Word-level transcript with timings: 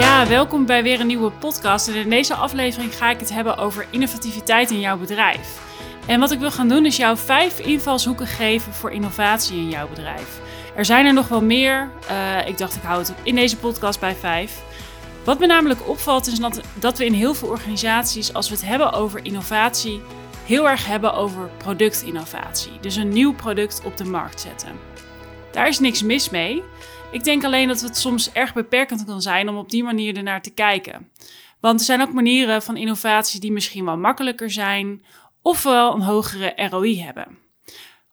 Ja, 0.00 0.26
welkom 0.26 0.66
bij 0.66 0.82
weer 0.82 1.00
een 1.00 1.06
nieuwe 1.06 1.30
podcast. 1.30 1.88
En 1.88 1.94
in 1.94 2.10
deze 2.10 2.34
aflevering 2.34 2.96
ga 2.96 3.10
ik 3.10 3.20
het 3.20 3.32
hebben 3.32 3.56
over 3.56 3.86
innovativiteit 3.90 4.70
in 4.70 4.80
jouw 4.80 4.98
bedrijf. 4.98 5.60
En 6.06 6.20
wat 6.20 6.30
ik 6.30 6.38
wil 6.38 6.50
gaan 6.50 6.68
doen 6.68 6.86
is 6.86 6.96
jou 6.96 7.16
vijf 7.16 7.58
invalshoeken 7.58 8.26
geven 8.26 8.72
voor 8.72 8.90
innovatie 8.90 9.56
in 9.56 9.68
jouw 9.68 9.88
bedrijf. 9.88 10.40
Er 10.74 10.84
zijn 10.84 11.06
er 11.06 11.12
nog 11.12 11.28
wel 11.28 11.42
meer. 11.42 11.90
Uh, 12.10 12.46
ik 12.48 12.58
dacht 12.58 12.76
ik 12.76 12.82
hou 12.82 12.98
het 12.98 13.14
in 13.22 13.34
deze 13.34 13.56
podcast 13.56 14.00
bij 14.00 14.14
vijf. 14.14 14.62
Wat 15.24 15.38
me 15.38 15.46
namelijk 15.46 15.88
opvalt 15.88 16.26
is 16.26 16.38
dat, 16.38 16.60
dat 16.74 16.98
we 16.98 17.04
in 17.04 17.12
heel 17.12 17.34
veel 17.34 17.48
organisaties, 17.48 18.34
als 18.34 18.48
we 18.48 18.54
het 18.54 18.64
hebben 18.64 18.92
over 18.92 19.24
innovatie, 19.24 20.02
heel 20.44 20.68
erg 20.68 20.86
hebben 20.86 21.14
over 21.14 21.50
productinnovatie. 21.56 22.72
Dus 22.80 22.96
een 22.96 23.08
nieuw 23.08 23.34
product 23.34 23.82
op 23.84 23.96
de 23.96 24.04
markt 24.04 24.40
zetten. 24.40 24.70
Daar 25.50 25.68
is 25.68 25.78
niks 25.78 26.02
mis 26.02 26.30
mee. 26.30 26.62
Ik 27.12 27.24
denk 27.24 27.44
alleen 27.44 27.68
dat 27.68 27.80
het 27.80 27.96
soms 27.96 28.32
erg 28.32 28.54
beperkend 28.54 29.04
kan 29.04 29.22
zijn 29.22 29.48
om 29.48 29.56
op 29.56 29.70
die 29.70 29.84
manier 29.84 30.16
ernaar 30.16 30.42
te 30.42 30.50
kijken. 30.50 31.10
Want 31.60 31.80
er 31.80 31.86
zijn 31.86 32.00
ook 32.00 32.12
manieren 32.12 32.62
van 32.62 32.76
innovatie 32.76 33.40
die 33.40 33.52
misschien 33.52 33.84
wel 33.84 33.96
makkelijker 33.96 34.50
zijn, 34.50 35.04
ofwel 35.42 35.94
een 35.94 36.00
hogere 36.00 36.68
ROI 36.70 37.02
hebben. 37.02 37.38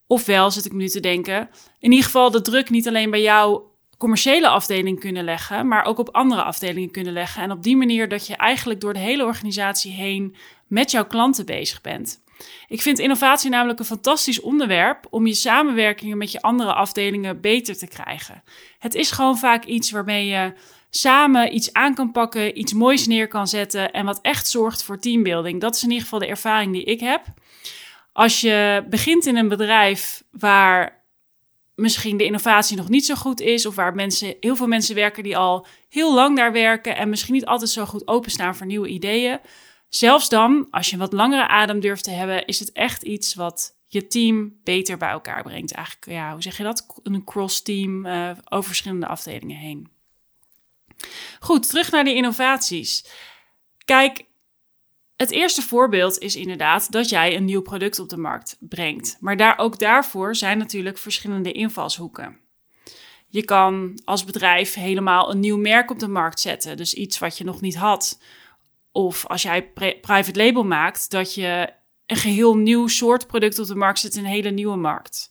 Ofwel 0.08 0.52
zit 0.52 0.66
ik 0.66 0.72
nu 0.72 0.88
te 0.88 1.00
denken, 1.00 1.50
in 1.80 1.90
ieder 1.92 2.06
geval 2.06 2.32
de 2.32 2.42
druk 2.42 2.70
niet 2.70 2.88
alleen 2.88 3.10
bij 3.10 3.22
jouw 3.22 3.72
commerciële 3.98 4.48
afdeling 4.48 5.00
kunnen 5.00 5.24
leggen, 5.24 5.68
maar 5.68 5.86
ook 5.86 5.98
op 5.98 6.10
andere 6.10 6.44
afdelingen 6.44 6.92
kunnen 6.92 7.14
leggen. 7.14 7.44
En 7.44 7.52
op 7.52 7.64
die 7.64 7.78
manier 7.78 8.10
dat 8.10 8.28
je 8.28 8.36
eigenlijk 8.36 8.82
door 8.82 8.94
de 8.94 9.00
hele 9.00 9.26
organisatie 9.26 9.92
heen 9.92 10.36
met 10.68 10.92
jouw 10.92 11.06
klanten 11.06 11.46
bezig 11.46 11.82
bent. 11.82 12.24
Ik 12.68 12.82
vind 12.82 13.00
innovatie 13.00 13.50
namelijk 13.50 13.80
een 13.80 13.86
fantastisch 13.86 14.42
onderwerp 14.42 15.08
om 15.10 15.28
je 15.28 15.34
samenwerkingen 15.34 16.18
met 16.18 16.32
je 16.32 16.42
andere 16.42 16.74
afdelingen 16.74 17.42
beter 17.42 17.78
te 17.78 17.88
krijgen. 17.88 18.44
Het 18.80 18.96
is 18.96 19.12
gewoon 19.12 19.38
vaak 19.38 19.66
iets 19.66 19.92
waarmee 19.92 20.28
je 20.28 20.54
samen 20.90 21.56
iets 21.56 21.74
aan 21.74 21.96
kan 21.96 22.12
pakken, 22.12 22.60
iets 22.60 22.74
moois 22.74 23.08
neer 23.08 23.28
kan 23.28 23.48
zetten 23.48 23.92
en 23.92 24.06
wat 24.06 24.20
echt 24.22 24.48
zorgt 24.48 24.84
voor 24.84 25.00
teambuilding. 25.00 25.62
Dat 25.62 25.76
is 25.76 25.84
in 25.84 25.90
ieder 25.90 26.04
geval 26.04 26.20
de 26.20 26.28
ervaring 26.28 26.74
die 26.74 26.84
ik 26.84 27.00
heb. 27.00 27.24
Als 28.14 28.42
je 28.42 28.86
begint 28.90 29.26
in 29.26 29.36
een 29.36 29.48
bedrijf 29.48 30.24
waar 30.32 31.06
misschien 31.76 32.18
de 32.18 32.26
innovatie 32.26 32.78
nog 32.78 32.90
niet 32.90 33.06
zo 33.06 33.16
goed 33.16 33.42
is, 33.42 33.66
of 33.66 33.76
waar 33.76 33.96
mensen, 33.96 34.36
heel 34.40 34.56
veel 34.56 34.68
mensen 34.68 34.96
werken 34.96 35.24
die 35.24 35.38
al 35.38 35.66
heel 35.90 36.14
lang 36.14 36.38
daar 36.38 36.52
werken 36.52 36.96
en 36.96 37.10
misschien 37.10 37.34
niet 37.34 37.46
altijd 37.46 37.70
zo 37.70 37.86
goed 37.86 38.08
openstaan 38.08 38.56
voor 38.56 38.66
nieuwe 38.66 38.88
ideeën, 38.88 39.40
Zelfs 39.90 40.30
dan, 40.30 40.68
als 40.70 40.88
je 40.88 40.94
een 40.94 41.00
wat 41.00 41.14
langere 41.14 41.48
adem 41.48 41.80
durft 41.80 42.04
te 42.04 42.12
hebben, 42.12 42.46
is 42.46 42.60
het 42.60 42.72
echt 42.72 43.04
iets 43.04 43.34
wat 43.34 43.76
je 43.86 44.08
team 44.08 44.60
beter 44.64 44.98
bij 44.98 45.10
elkaar 45.10 45.44
brengt. 45.44 45.72
Eigenlijk, 45.72 46.06
ja, 46.12 46.32
hoe 46.32 46.42
zeg 46.42 46.58
je 46.58 46.64
dat? 46.64 47.02
Een 47.04 47.24
cross-team 47.24 48.06
uh, 48.06 48.32
over 48.50 48.68
verschillende 48.68 49.08
afdelingen 49.08 49.58
heen. 49.58 49.90
Goed, 51.40 51.70
terug 51.70 51.92
naar 51.92 52.04
die 52.04 52.16
innovaties. 52.16 53.06
Kijk, 53.86 54.26
het 55.16 55.32
eerste 55.32 55.62
voorbeeld 55.62 56.18
is 56.18 56.36
inderdaad 56.36 56.92
dat 56.92 57.10
jij 57.10 57.36
een 57.36 57.46
nieuw 57.46 57.62
product 57.62 58.00
op 58.00 58.10
de 58.10 58.18
markt 58.18 58.58
brengt. 58.60 59.18
Maar 59.20 59.38
daar, 59.38 59.58
ook 59.58 59.80
daarvoor 59.80 60.36
zijn 60.36 60.58
natuurlijk 60.58 60.98
verschillende 60.98 61.52
invalshoeken. 61.52 62.40
Je 63.28 63.46
kan 63.46 64.00
als 64.06 64.24
bedrijf 64.24 64.74
helemaal 64.74 65.32
een 65.32 65.40
nieuw 65.40 65.58
merk 65.58 65.92
op 65.92 66.00
de 66.00 66.08
markt 66.08 66.40
zetten. 66.40 66.78
Dus 66.78 66.94
iets 66.94 67.20
wat 67.20 67.38
je 67.38 67.44
nog 67.44 67.62
niet 67.62 67.76
had. 67.76 68.20
Of 68.98 69.28
als 69.28 69.42
jij 69.42 69.72
private 70.02 70.44
label 70.44 70.64
maakt, 70.64 71.12
dat 71.12 71.34
je 71.34 71.70
een 72.06 72.16
geheel 72.16 72.56
nieuw 72.56 72.88
soort 72.88 73.28
product 73.28 73.60
op 73.60 73.68
de 73.68 73.76
markt 73.76 74.00
zet 74.00 74.16
een 74.16 74.26
hele 74.26 74.50
nieuwe 74.50 74.76
markt. 74.76 75.30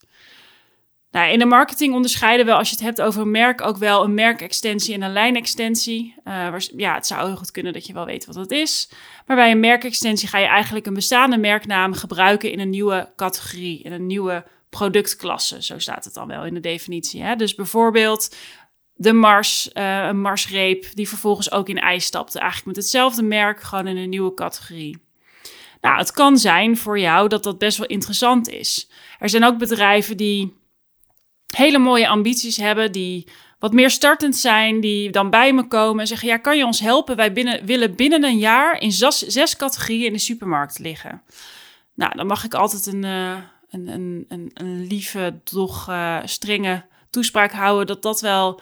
Nou, 1.10 1.32
in 1.32 1.38
de 1.38 1.44
marketing 1.44 1.94
onderscheiden 1.94 2.46
we, 2.46 2.52
als 2.52 2.68
je 2.68 2.74
het 2.74 2.84
hebt 2.84 3.00
over 3.00 3.20
een 3.20 3.30
merk, 3.30 3.62
ook 3.62 3.76
wel 3.76 4.04
een 4.04 4.14
merkextensie 4.14 4.94
en 4.94 5.02
een 5.02 5.12
lijnextensie. 5.12 6.14
Uh, 6.24 6.54
ja, 6.76 6.94
het 6.94 7.06
zou 7.06 7.26
heel 7.26 7.36
goed 7.36 7.50
kunnen 7.50 7.72
dat 7.72 7.86
je 7.86 7.92
wel 7.92 8.04
weet 8.04 8.26
wat 8.26 8.34
dat 8.34 8.50
is. 8.50 8.90
Maar 9.26 9.36
bij 9.36 9.50
een 9.50 9.60
merkextensie 9.60 10.28
ga 10.28 10.38
je 10.38 10.46
eigenlijk 10.46 10.86
een 10.86 10.94
bestaande 10.94 11.38
merknaam 11.38 11.92
gebruiken 11.92 12.50
in 12.50 12.60
een 12.60 12.70
nieuwe 12.70 13.12
categorie, 13.16 13.82
in 13.82 13.92
een 13.92 14.06
nieuwe 14.06 14.44
productklasse. 14.70 15.62
Zo 15.62 15.78
staat 15.78 16.04
het 16.04 16.14
dan 16.14 16.28
wel 16.28 16.44
in 16.44 16.54
de 16.54 16.60
definitie. 16.60 17.22
Hè? 17.22 17.36
Dus 17.36 17.54
bijvoorbeeld 17.54 18.36
de 18.96 19.12
Mars, 19.12 19.70
uh, 19.74 20.06
een 20.06 20.20
Marsreep, 20.20 20.86
die 20.94 21.08
vervolgens 21.08 21.50
ook 21.50 21.68
in 21.68 21.78
ijs 21.78 22.04
stapte. 22.04 22.38
Eigenlijk 22.38 22.66
met 22.66 22.76
hetzelfde 22.76 23.22
merk, 23.22 23.62
gewoon 23.62 23.86
in 23.86 23.96
een 23.96 24.08
nieuwe 24.08 24.34
categorie. 24.34 24.98
Nou, 25.80 25.98
het 25.98 26.12
kan 26.12 26.38
zijn 26.38 26.76
voor 26.76 26.98
jou 26.98 27.28
dat 27.28 27.42
dat 27.42 27.58
best 27.58 27.78
wel 27.78 27.86
interessant 27.86 28.48
is. 28.48 28.90
Er 29.18 29.28
zijn 29.28 29.44
ook 29.44 29.58
bedrijven 29.58 30.16
die 30.16 30.56
hele 31.54 31.78
mooie 31.78 32.08
ambities 32.08 32.56
hebben, 32.56 32.92
die 32.92 33.28
wat 33.58 33.72
meer 33.72 33.90
startend 33.90 34.36
zijn, 34.36 34.80
die 34.80 35.10
dan 35.10 35.30
bij 35.30 35.52
me 35.52 35.66
komen 35.66 36.00
en 36.00 36.06
zeggen: 36.06 36.28
Ja, 36.28 36.36
kan 36.36 36.56
je 36.56 36.64
ons 36.64 36.80
helpen? 36.80 37.16
Wij 37.16 37.32
binnen, 37.32 37.64
willen 37.64 37.94
binnen 37.94 38.24
een 38.24 38.38
jaar 38.38 38.80
in 38.80 38.92
zes, 38.92 39.18
zes 39.18 39.56
categorieën 39.56 40.06
in 40.06 40.12
de 40.12 40.18
supermarkt 40.18 40.78
liggen. 40.78 41.22
Nou, 41.94 42.16
dan 42.16 42.26
mag 42.26 42.44
ik 42.44 42.54
altijd 42.54 42.86
een, 42.86 43.04
uh, 43.04 43.36
een, 43.70 43.88
een, 44.28 44.50
een, 44.54 44.86
lieve, 44.86 45.40
doch 45.44 45.88
uh, 45.88 46.18
strenge 46.24 46.84
toespraak 47.10 47.52
houden 47.52 47.86
dat 47.86 48.02
dat 48.02 48.20
wel 48.20 48.60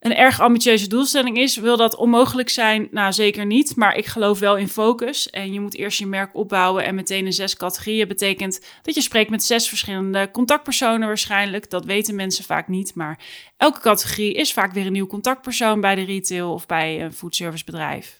een 0.00 0.14
erg 0.14 0.40
ambitieuze 0.40 0.88
doelstelling 0.88 1.38
is. 1.38 1.56
Wil 1.56 1.76
dat 1.76 1.96
onmogelijk 1.96 2.48
zijn? 2.48 2.88
Nou, 2.90 3.12
zeker 3.12 3.46
niet. 3.46 3.76
Maar 3.76 3.96
ik 3.96 4.06
geloof 4.06 4.38
wel 4.38 4.56
in 4.56 4.68
focus. 4.68 5.30
En 5.30 5.52
je 5.52 5.60
moet 5.60 5.76
eerst 5.76 5.98
je 5.98 6.06
merk 6.06 6.34
opbouwen 6.34 6.84
en 6.84 6.94
meteen 6.94 7.26
in 7.26 7.32
zes 7.32 7.56
categorieën. 7.56 8.08
Betekent 8.08 8.60
dat 8.82 8.94
je 8.94 9.00
spreekt 9.00 9.30
met 9.30 9.42
zes 9.42 9.68
verschillende 9.68 10.30
contactpersonen 10.30 11.06
waarschijnlijk. 11.06 11.70
Dat 11.70 11.84
weten 11.84 12.14
mensen 12.14 12.44
vaak 12.44 12.68
niet. 12.68 12.94
Maar 12.94 13.18
elke 13.56 13.80
categorie 13.80 14.34
is 14.34 14.52
vaak 14.52 14.72
weer 14.72 14.86
een 14.86 14.92
nieuw 14.92 15.06
contactpersoon 15.06 15.80
bij 15.80 15.94
de 15.94 16.04
retail 16.04 16.52
of 16.52 16.66
bij 16.66 17.02
een 17.02 17.12
foodservicebedrijf. 17.12 18.19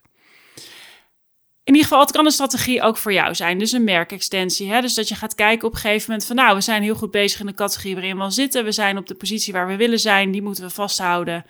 In 1.70 1.76
ieder 1.76 1.90
geval, 1.90 2.06
het 2.06 2.14
kan 2.16 2.24
een 2.24 2.32
strategie 2.32 2.82
ook 2.82 2.96
voor 2.96 3.12
jou 3.12 3.34
zijn. 3.34 3.58
Dus 3.58 3.72
een 3.72 3.84
merkextensie. 3.84 4.70
Hè? 4.70 4.80
Dus 4.80 4.94
dat 4.94 5.08
je 5.08 5.14
gaat 5.14 5.34
kijken 5.34 5.68
op 5.68 5.74
een 5.74 5.80
gegeven 5.80 6.10
moment 6.10 6.26
van... 6.26 6.36
nou, 6.36 6.54
we 6.54 6.60
zijn 6.60 6.82
heel 6.82 6.94
goed 6.94 7.10
bezig 7.10 7.40
in 7.40 7.46
de 7.46 7.54
categorie 7.54 7.94
waarin 7.94 8.18
we 8.18 8.30
zitten. 8.30 8.64
We 8.64 8.72
zijn 8.72 8.98
op 8.98 9.06
de 9.06 9.14
positie 9.14 9.52
waar 9.52 9.66
we 9.66 9.76
willen 9.76 9.98
zijn. 9.98 10.30
Die 10.30 10.42
moeten 10.42 10.64
we 10.64 10.70
vasthouden. 10.70 11.44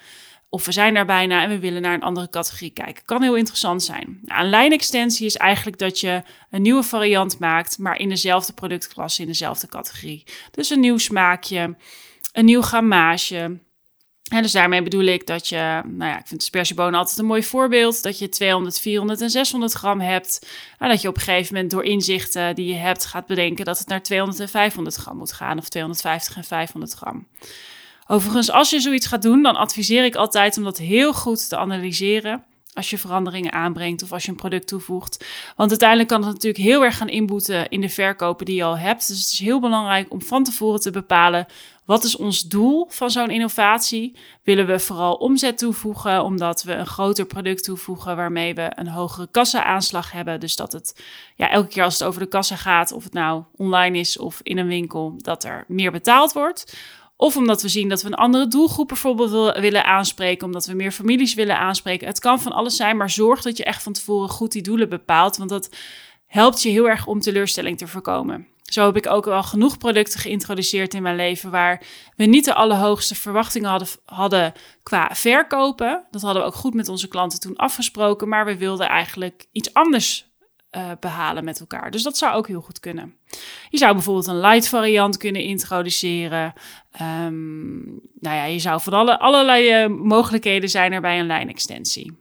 Of 0.48 0.64
we 0.64 0.72
zijn 0.72 0.94
daar 0.94 1.06
bijna 1.06 1.42
en 1.42 1.48
we 1.48 1.58
willen 1.58 1.82
naar 1.82 1.94
een 1.94 2.02
andere 2.02 2.28
categorie 2.28 2.70
kijken. 2.70 3.04
Kan 3.04 3.22
heel 3.22 3.34
interessant 3.34 3.82
zijn. 3.82 4.18
Nou, 4.22 4.42
een 4.42 4.50
lijnextensie 4.50 5.26
is 5.26 5.36
eigenlijk 5.36 5.78
dat 5.78 6.00
je 6.00 6.22
een 6.50 6.62
nieuwe 6.62 6.82
variant 6.82 7.38
maakt... 7.38 7.78
maar 7.78 7.98
in 7.98 8.08
dezelfde 8.08 8.52
productklasse, 8.52 9.20
in 9.20 9.28
dezelfde 9.28 9.66
categorie. 9.66 10.24
Dus 10.50 10.70
een 10.70 10.80
nieuw 10.80 10.98
smaakje, 10.98 11.76
een 12.32 12.44
nieuw 12.44 12.62
grammage... 12.62 13.58
En 14.30 14.42
dus 14.42 14.52
daarmee 14.52 14.82
bedoel 14.82 15.04
ik 15.04 15.26
dat 15.26 15.48
je, 15.48 15.82
nou 15.84 16.10
ja, 16.10 16.18
ik 16.18 16.26
vind 16.26 16.42
spersiebonen 16.42 16.98
altijd 16.98 17.18
een 17.18 17.24
mooi 17.24 17.42
voorbeeld, 17.42 18.02
dat 18.02 18.18
je 18.18 18.28
200, 18.28 18.80
400 18.80 19.20
en 19.20 19.30
600 19.30 19.72
gram 19.72 20.00
hebt. 20.00 20.46
En 20.78 20.88
dat 20.88 21.00
je 21.00 21.08
op 21.08 21.16
een 21.16 21.22
gegeven 21.22 21.54
moment 21.54 21.70
door 21.70 21.84
inzichten 21.84 22.54
die 22.54 22.66
je 22.66 22.78
hebt 22.78 23.04
gaat 23.04 23.26
bedenken 23.26 23.64
dat 23.64 23.78
het 23.78 23.88
naar 23.88 24.02
200 24.02 24.40
en 24.40 24.48
500 24.48 24.96
gram 24.96 25.16
moet 25.16 25.32
gaan, 25.32 25.58
of 25.58 25.68
250 25.68 26.36
en 26.36 26.44
500 26.44 26.92
gram. 26.92 27.26
Overigens, 28.06 28.50
als 28.50 28.70
je 28.70 28.80
zoiets 28.80 29.06
gaat 29.06 29.22
doen, 29.22 29.42
dan 29.42 29.56
adviseer 29.56 30.04
ik 30.04 30.14
altijd 30.14 30.56
om 30.56 30.64
dat 30.64 30.78
heel 30.78 31.12
goed 31.12 31.48
te 31.48 31.56
analyseren 31.56 32.44
als 32.74 32.90
je 32.90 32.98
veranderingen 32.98 33.52
aanbrengt 33.52 34.02
of 34.02 34.12
als 34.12 34.24
je 34.24 34.30
een 34.30 34.36
product 34.36 34.66
toevoegt. 34.66 35.24
Want 35.56 35.70
uiteindelijk 35.70 36.08
kan 36.08 36.22
het 36.22 36.32
natuurlijk 36.32 36.64
heel 36.64 36.84
erg 36.84 36.96
gaan 36.96 37.08
inboeten 37.08 37.68
in 37.68 37.80
de 37.80 37.88
verkopen 37.88 38.46
die 38.46 38.54
je 38.54 38.64
al 38.64 38.78
hebt. 38.78 39.08
Dus 39.08 39.18
het 39.18 39.32
is 39.32 39.38
heel 39.38 39.60
belangrijk 39.60 40.12
om 40.12 40.22
van 40.22 40.44
tevoren 40.44 40.80
te 40.80 40.90
bepalen 40.90 41.46
wat 41.84 42.04
is 42.04 42.16
ons 42.16 42.42
doel 42.42 42.86
van 42.88 43.10
zo'n 43.10 43.30
innovatie? 43.30 44.16
Willen 44.42 44.66
we 44.66 44.78
vooral 44.78 45.14
omzet 45.14 45.58
toevoegen 45.58 46.24
omdat 46.24 46.62
we 46.62 46.72
een 46.72 46.86
groter 46.86 47.26
product 47.26 47.64
toevoegen 47.64 48.16
waarmee 48.16 48.54
we 48.54 48.72
een 48.74 48.88
hogere 48.88 49.28
kassa-aanslag 49.30 50.12
hebben? 50.12 50.40
Dus 50.40 50.56
dat 50.56 50.72
het 50.72 51.02
ja, 51.36 51.50
elke 51.50 51.68
keer 51.68 51.84
als 51.84 51.98
het 51.98 52.08
over 52.08 52.20
de 52.20 52.28
kassa 52.28 52.56
gaat, 52.56 52.92
of 52.92 53.04
het 53.04 53.12
nou 53.12 53.42
online 53.56 53.98
is 53.98 54.18
of 54.18 54.40
in 54.42 54.58
een 54.58 54.66
winkel, 54.66 55.14
dat 55.16 55.44
er 55.44 55.64
meer 55.68 55.92
betaald 55.92 56.32
wordt. 56.32 56.76
Of 57.16 57.36
omdat 57.36 57.62
we 57.62 57.68
zien 57.68 57.88
dat 57.88 58.02
we 58.02 58.08
een 58.08 58.14
andere 58.14 58.48
doelgroep 58.48 58.88
bijvoorbeeld 58.88 59.58
willen 59.58 59.84
aanspreken, 59.84 60.46
omdat 60.46 60.66
we 60.66 60.74
meer 60.74 60.92
families 60.92 61.34
willen 61.34 61.58
aanspreken. 61.58 62.06
Het 62.06 62.18
kan 62.18 62.40
van 62.40 62.52
alles 62.52 62.76
zijn, 62.76 62.96
maar 62.96 63.10
zorg 63.10 63.42
dat 63.42 63.56
je 63.56 63.64
echt 63.64 63.82
van 63.82 63.92
tevoren 63.92 64.28
goed 64.28 64.52
die 64.52 64.62
doelen 64.62 64.88
bepaalt, 64.88 65.36
want 65.36 65.50
dat 65.50 65.76
helpt 66.26 66.62
je 66.62 66.68
heel 66.68 66.88
erg 66.88 67.06
om 67.06 67.20
teleurstelling 67.20 67.78
te 67.78 67.86
voorkomen. 67.86 68.46
Zo 68.72 68.86
heb 68.86 68.96
ik 68.96 69.06
ook 69.06 69.26
al 69.26 69.42
genoeg 69.42 69.78
producten 69.78 70.20
geïntroduceerd 70.20 70.94
in 70.94 71.02
mijn 71.02 71.16
leven 71.16 71.50
waar 71.50 71.82
we 72.16 72.24
niet 72.24 72.44
de 72.44 72.54
allerhoogste 72.54 73.14
verwachtingen 73.14 73.70
hadden, 73.70 73.88
hadden 74.04 74.52
qua 74.82 75.10
verkopen. 75.12 76.06
Dat 76.10 76.22
hadden 76.22 76.42
we 76.42 76.48
ook 76.48 76.54
goed 76.54 76.74
met 76.74 76.88
onze 76.88 77.08
klanten 77.08 77.40
toen 77.40 77.56
afgesproken, 77.56 78.28
maar 78.28 78.44
we 78.44 78.56
wilden 78.56 78.88
eigenlijk 78.88 79.46
iets 79.52 79.74
anders 79.74 80.28
uh, 80.76 80.90
behalen 81.00 81.44
met 81.44 81.60
elkaar. 81.60 81.90
Dus 81.90 82.02
dat 82.02 82.16
zou 82.16 82.34
ook 82.34 82.46
heel 82.46 82.60
goed 82.60 82.80
kunnen. 82.80 83.14
Je 83.68 83.78
zou 83.78 83.92
bijvoorbeeld 83.92 84.26
een 84.26 84.40
light 84.40 84.68
variant 84.68 85.16
kunnen 85.16 85.42
introduceren. 85.42 86.52
Um, 87.00 87.82
nou 88.20 88.36
ja, 88.36 88.44
je 88.44 88.58
zou 88.58 88.80
van 88.80 88.92
alle, 88.92 89.18
allerlei 89.18 89.84
uh, 89.84 89.96
mogelijkheden 89.98 90.68
zijn 90.68 90.92
er 90.92 91.00
bij 91.00 91.18
een 91.18 91.26
lijnextensie. 91.26 92.18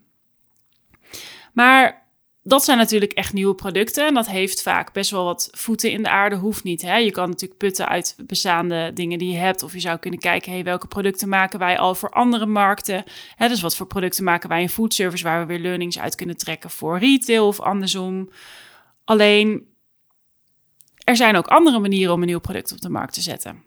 Maar 1.54 2.07
dat 2.44 2.63
zijn 2.63 2.77
natuurlijk 2.77 3.12
echt 3.12 3.33
nieuwe 3.33 3.56
producten. 3.56 4.07
En 4.07 4.13
dat 4.13 4.27
heeft 4.27 4.62
vaak 4.62 4.94
best 4.94 5.12
wel 5.12 5.24
wat 5.24 5.47
voeten 5.51 5.91
in 5.91 6.03
de 6.03 6.09
aarde. 6.09 6.36
Hoeft 6.36 6.63
niet. 6.63 6.81
Hè? 6.81 6.97
Je 6.97 7.12
kan 7.12 7.30
natuurlijk 7.30 7.59
putten 7.59 7.88
uit 7.88 8.15
bestaande 8.25 8.91
dingen 8.94 9.19
die 9.19 9.31
je 9.31 9.38
hebt. 9.38 9.63
Of 9.63 9.74
je 9.74 9.80
zou 9.80 9.97
kunnen 9.97 10.19
kijken, 10.19 10.63
welke 10.63 10.88
producten 10.88 11.30
maken 11.30 11.59
wij 11.59 11.77
al 11.77 11.95
voor 11.95 12.09
andere 12.09 12.45
markten? 12.45 13.03
Hè, 13.36 13.47
dus 13.47 13.62
wat 13.62 13.75
voor 13.75 13.88
producten 13.88 14.24
maken 14.24 14.50
wij 14.50 14.62
in 14.62 14.69
foodservice... 14.69 15.24
waar 15.24 15.39
we 15.39 15.45
weer 15.45 15.59
learnings 15.59 16.00
uit 16.00 16.15
kunnen 16.15 16.38
trekken 16.38 16.69
voor 16.69 17.00
retail 17.00 17.47
of 17.47 17.59
andersom. 17.59 18.30
Alleen, 19.03 19.68
er 21.03 21.15
zijn 21.15 21.35
ook 21.35 21.47
andere 21.47 21.80
manieren 21.80 22.13
om 22.13 22.21
een 22.21 22.27
nieuw 22.27 22.39
product 22.39 22.71
op 22.71 22.81
de 22.81 22.89
markt 22.89 23.13
te 23.13 23.21
zetten. 23.21 23.63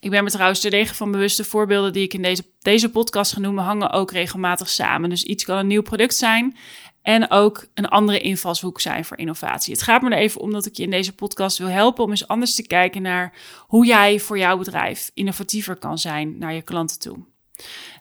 Ik 0.00 0.10
ben 0.10 0.24
me 0.24 0.30
trouwens 0.30 0.60
terdege 0.60 0.94
van 0.94 1.10
bewuste 1.10 1.44
voorbeelden 1.44 1.92
die 1.92 2.02
ik 2.02 2.14
in 2.14 2.22
deze, 2.22 2.44
deze 2.58 2.90
podcast 2.90 3.32
genoemd 3.32 3.58
hangen 3.58 3.90
ook 3.90 4.10
regelmatig 4.10 4.68
samen. 4.68 5.10
Dus 5.10 5.22
iets 5.22 5.44
kan 5.44 5.58
een 5.58 5.66
nieuw 5.66 5.82
product 5.82 6.14
zijn 6.14 6.56
en 7.04 7.30
ook 7.30 7.66
een 7.74 7.88
andere 7.88 8.20
invalshoek 8.20 8.80
zijn 8.80 9.04
voor 9.04 9.18
innovatie. 9.18 9.72
Het 9.72 9.82
gaat 9.82 10.02
me 10.02 10.10
er 10.10 10.18
even 10.18 10.40
om 10.40 10.52
dat 10.52 10.66
ik 10.66 10.76
je 10.76 10.82
in 10.82 10.90
deze 10.90 11.14
podcast 11.14 11.58
wil 11.58 11.68
helpen 11.68 12.04
om 12.04 12.10
eens 12.10 12.28
anders 12.28 12.54
te 12.54 12.66
kijken 12.66 13.02
naar 13.02 13.32
hoe 13.66 13.86
jij 13.86 14.20
voor 14.20 14.38
jouw 14.38 14.58
bedrijf 14.58 15.10
innovatiever 15.14 15.76
kan 15.76 15.98
zijn 15.98 16.38
naar 16.38 16.54
je 16.54 16.62
klanten 16.62 16.98
toe. 16.98 17.16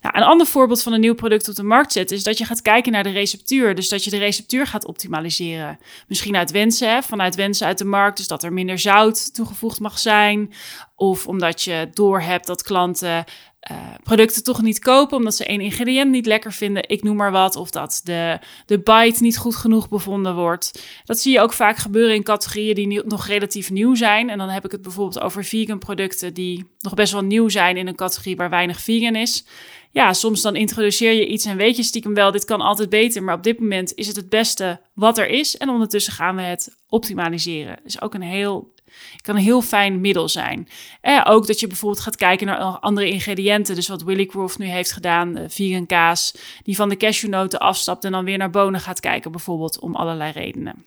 Nou, 0.01 0.17
een 0.17 0.23
ander 0.23 0.47
voorbeeld 0.47 0.83
van 0.83 0.93
een 0.93 0.99
nieuw 0.99 1.15
product 1.15 1.49
op 1.49 1.55
de 1.55 1.63
markt 1.63 1.91
zetten 1.91 2.17
is 2.17 2.23
dat 2.23 2.37
je 2.37 2.45
gaat 2.45 2.61
kijken 2.61 2.91
naar 2.91 3.03
de 3.03 3.09
receptuur. 3.09 3.75
Dus 3.75 3.89
dat 3.89 4.03
je 4.03 4.09
de 4.09 4.17
receptuur 4.17 4.67
gaat 4.67 4.85
optimaliseren. 4.85 5.79
Misschien 6.07 6.35
uit 6.35 6.51
wensen, 6.51 7.03
vanuit 7.03 7.35
wensen 7.35 7.67
uit 7.67 7.77
de 7.77 7.85
markt. 7.85 8.17
Dus 8.17 8.27
dat 8.27 8.43
er 8.43 8.53
minder 8.53 8.79
zout 8.79 9.33
toegevoegd 9.33 9.79
mag 9.79 9.99
zijn. 9.99 10.53
Of 10.95 11.27
omdat 11.27 11.61
je 11.61 11.89
doorhebt 11.93 12.47
dat 12.47 12.63
klanten 12.63 13.23
uh, 13.71 13.77
producten 14.03 14.43
toch 14.43 14.61
niet 14.61 14.79
kopen 14.79 15.17
omdat 15.17 15.35
ze 15.35 15.45
één 15.45 15.61
ingrediënt 15.61 16.11
niet 16.11 16.25
lekker 16.25 16.53
vinden. 16.53 16.89
Ik 16.89 17.03
noem 17.03 17.15
maar 17.15 17.31
wat. 17.31 17.55
Of 17.55 17.69
dat 17.69 18.01
de, 18.03 18.39
de 18.65 18.79
bite 18.79 19.23
niet 19.23 19.37
goed 19.37 19.55
genoeg 19.55 19.89
bevonden 19.89 20.35
wordt. 20.35 20.83
Dat 21.05 21.19
zie 21.19 21.33
je 21.33 21.41
ook 21.41 21.53
vaak 21.53 21.77
gebeuren 21.77 22.15
in 22.15 22.23
categorieën 22.23 22.75
die 22.75 23.03
nog 23.05 23.27
relatief 23.27 23.71
nieuw 23.71 23.95
zijn. 23.95 24.29
En 24.29 24.37
dan 24.37 24.49
heb 24.49 24.65
ik 24.65 24.71
het 24.71 24.81
bijvoorbeeld 24.81 25.23
over 25.23 25.43
vegan 25.43 25.79
producten 25.79 26.33
die 26.33 26.65
nog 26.79 26.93
best 26.93 27.13
wel 27.13 27.23
nieuw 27.23 27.49
zijn 27.49 27.77
in 27.77 27.87
een 27.87 27.95
categorie 27.95 28.35
waar 28.35 28.49
weinig 28.49 28.81
vegan 28.81 29.15
is. 29.15 29.45
Ja, 29.91 30.13
soms 30.13 30.41
dan 30.41 30.55
introduceer 30.55 31.11
je 31.11 31.27
iets 31.27 31.45
en 31.45 31.57
weet 31.57 31.75
je 31.75 31.83
stiekem 31.83 32.13
wel, 32.13 32.31
dit 32.31 32.45
kan 32.45 32.61
altijd 32.61 32.89
beter. 32.89 33.23
Maar 33.23 33.35
op 33.35 33.43
dit 33.43 33.59
moment 33.59 33.95
is 33.95 34.07
het 34.07 34.15
het 34.15 34.29
beste 34.29 34.79
wat 34.93 35.17
er 35.17 35.27
is. 35.27 35.57
En 35.57 35.69
ondertussen 35.69 36.13
gaan 36.13 36.35
we 36.35 36.41
het 36.41 36.75
optimaliseren. 36.87 37.79
is 37.83 38.01
ook 38.01 38.13
een 38.13 38.21
heel 38.21 38.73
kan 39.21 39.35
een 39.35 39.41
heel 39.41 39.61
fijn 39.61 40.01
middel 40.01 40.29
zijn. 40.29 40.67
Eh, 41.01 41.21
ook 41.27 41.47
dat 41.47 41.59
je 41.59 41.67
bijvoorbeeld 41.67 42.03
gaat 42.03 42.15
kijken 42.15 42.47
naar 42.47 42.57
andere 42.59 43.09
ingrediënten. 43.09 43.75
Dus 43.75 43.87
wat 43.87 44.03
Willy 44.03 44.25
Croft 44.25 44.57
nu 44.57 44.65
heeft 44.65 44.91
gedaan, 44.91 45.37
uh, 45.37 45.43
vegan 45.47 45.85
kaas, 45.85 46.35
die 46.63 46.75
van 46.75 46.89
de 46.89 46.97
cashewnoten 46.97 47.59
afstapt 47.59 48.05
en 48.05 48.11
dan 48.11 48.25
weer 48.25 48.37
naar 48.37 48.49
bonen 48.49 48.79
gaat 48.79 48.99
kijken, 48.99 49.31
bijvoorbeeld 49.31 49.79
om 49.79 49.95
allerlei 49.95 50.31
redenen. 50.31 50.85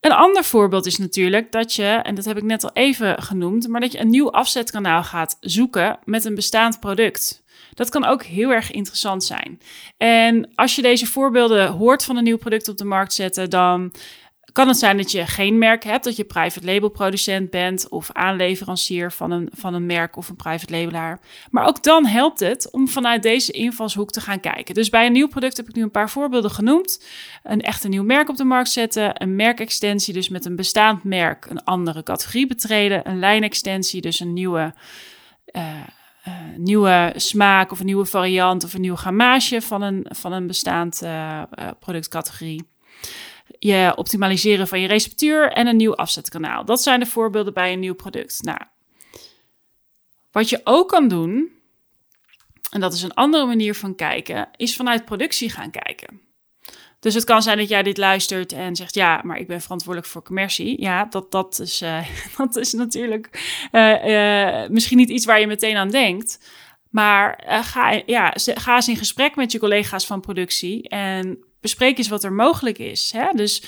Een 0.00 0.12
ander 0.12 0.44
voorbeeld 0.44 0.86
is 0.86 0.98
natuurlijk 0.98 1.52
dat 1.52 1.74
je, 1.74 1.86
en 1.86 2.14
dat 2.14 2.24
heb 2.24 2.36
ik 2.36 2.42
net 2.42 2.64
al 2.64 2.70
even 2.72 3.22
genoemd, 3.22 3.68
maar 3.68 3.80
dat 3.80 3.92
je 3.92 3.98
een 3.98 4.10
nieuw 4.10 4.30
afzetkanaal 4.30 5.04
gaat 5.04 5.36
zoeken 5.40 5.98
met 6.04 6.24
een 6.24 6.34
bestaand 6.34 6.80
product. 6.80 7.42
Dat 7.74 7.88
kan 7.88 8.04
ook 8.04 8.22
heel 8.22 8.50
erg 8.50 8.70
interessant 8.70 9.24
zijn. 9.24 9.60
En 9.96 10.50
als 10.54 10.76
je 10.76 10.82
deze 10.82 11.06
voorbeelden 11.06 11.70
hoort 11.70 12.04
van 12.04 12.16
een 12.16 12.24
nieuw 12.24 12.38
product 12.38 12.68
op 12.68 12.78
de 12.78 12.84
markt 12.84 13.12
zetten, 13.12 13.50
dan 13.50 13.92
kan 14.52 14.68
het 14.68 14.78
zijn 14.78 14.96
dat 14.96 15.10
je 15.10 15.26
geen 15.26 15.58
merk 15.58 15.84
hebt, 15.84 16.04
dat 16.04 16.16
je 16.16 16.24
private 16.24 16.66
label 16.66 16.88
producent 16.88 17.50
bent 17.50 17.88
of 17.88 18.12
aanleverancier 18.12 19.12
van 19.12 19.30
een, 19.30 19.48
van 19.52 19.74
een 19.74 19.86
merk 19.86 20.16
of 20.16 20.28
een 20.28 20.36
private 20.36 20.72
labelaar. 20.72 21.20
Maar 21.50 21.66
ook 21.66 21.82
dan 21.82 22.06
helpt 22.06 22.40
het 22.40 22.70
om 22.70 22.88
vanuit 22.88 23.22
deze 23.22 23.52
invalshoek 23.52 24.10
te 24.10 24.20
gaan 24.20 24.40
kijken. 24.40 24.74
Dus 24.74 24.88
bij 24.88 25.06
een 25.06 25.12
nieuw 25.12 25.28
product 25.28 25.56
heb 25.56 25.68
ik 25.68 25.74
nu 25.74 25.82
een 25.82 25.90
paar 25.90 26.10
voorbeelden 26.10 26.50
genoemd. 26.50 27.04
Een 27.42 27.60
echt 27.60 27.84
een 27.84 27.90
nieuw 27.90 28.04
merk 28.04 28.28
op 28.28 28.36
de 28.36 28.44
markt 28.44 28.70
zetten, 28.70 29.22
een 29.22 29.36
merkextensie, 29.36 30.14
dus 30.14 30.28
met 30.28 30.44
een 30.44 30.56
bestaand 30.56 31.04
merk 31.04 31.46
een 31.46 31.64
andere 31.64 32.02
categorie 32.02 32.46
betreden, 32.46 33.08
een 33.08 33.18
lijnextensie, 33.18 34.00
dus 34.00 34.20
een 34.20 34.32
nieuwe. 34.32 34.74
Uh, 35.52 35.62
uh, 36.28 36.34
nieuwe 36.56 37.12
smaak 37.16 37.72
of 37.72 37.78
een 37.80 37.86
nieuwe 37.86 38.04
variant 38.04 38.64
of 38.64 38.74
een 38.74 38.80
nieuw 38.80 38.96
gamage 38.96 39.60
van 39.60 39.82
een, 39.82 40.06
van 40.08 40.32
een 40.32 40.46
bestaand 40.46 41.02
uh, 41.02 41.42
productcategorie 41.78 42.68
je 43.58 43.92
optimaliseren 43.96 44.68
van 44.68 44.80
je 44.80 44.86
receptuur 44.86 45.52
en 45.52 45.66
een 45.66 45.76
nieuw 45.76 45.94
afzetkanaal. 45.94 46.64
Dat 46.64 46.82
zijn 46.82 47.00
de 47.00 47.06
voorbeelden 47.06 47.54
bij 47.54 47.72
een 47.72 47.80
nieuw 47.80 47.94
product. 47.94 48.42
Nou, 48.42 48.60
wat 50.30 50.48
je 50.48 50.60
ook 50.64 50.88
kan 50.88 51.08
doen, 51.08 51.50
en 52.70 52.80
dat 52.80 52.92
is 52.92 53.02
een 53.02 53.14
andere 53.14 53.46
manier 53.46 53.74
van 53.74 53.94
kijken, 53.94 54.48
is 54.56 54.76
vanuit 54.76 55.04
productie 55.04 55.50
gaan 55.50 55.70
kijken. 55.70 56.20
Dus 57.00 57.14
het 57.14 57.24
kan 57.24 57.42
zijn 57.42 57.58
dat 57.58 57.68
jij 57.68 57.82
dit 57.82 57.96
luistert 57.96 58.52
en 58.52 58.76
zegt: 58.76 58.94
Ja, 58.94 59.20
maar 59.24 59.38
ik 59.38 59.46
ben 59.46 59.60
verantwoordelijk 59.60 60.12
voor 60.12 60.22
commercie. 60.22 60.80
Ja, 60.80 61.04
dat, 61.04 61.30
dat, 61.30 61.58
is, 61.58 61.82
uh, 61.82 62.06
dat 62.36 62.56
is 62.56 62.72
natuurlijk 62.72 63.28
uh, 63.72 64.04
uh, 64.04 64.68
misschien 64.68 64.96
niet 64.96 65.10
iets 65.10 65.24
waar 65.24 65.40
je 65.40 65.46
meteen 65.46 65.76
aan 65.76 65.90
denkt. 65.90 66.38
Maar 66.90 67.44
ga, 67.64 68.02
ja, 68.06 68.32
ga 68.34 68.74
eens 68.74 68.88
in 68.88 68.96
gesprek 68.96 69.36
met 69.36 69.52
je 69.52 69.58
collega's 69.58 70.06
van 70.06 70.20
productie 70.20 70.88
en 70.88 71.44
bespreek 71.60 71.98
eens 71.98 72.08
wat 72.08 72.24
er 72.24 72.32
mogelijk 72.32 72.78
is. 72.78 73.12
Hè? 73.16 73.26
Dus 73.32 73.62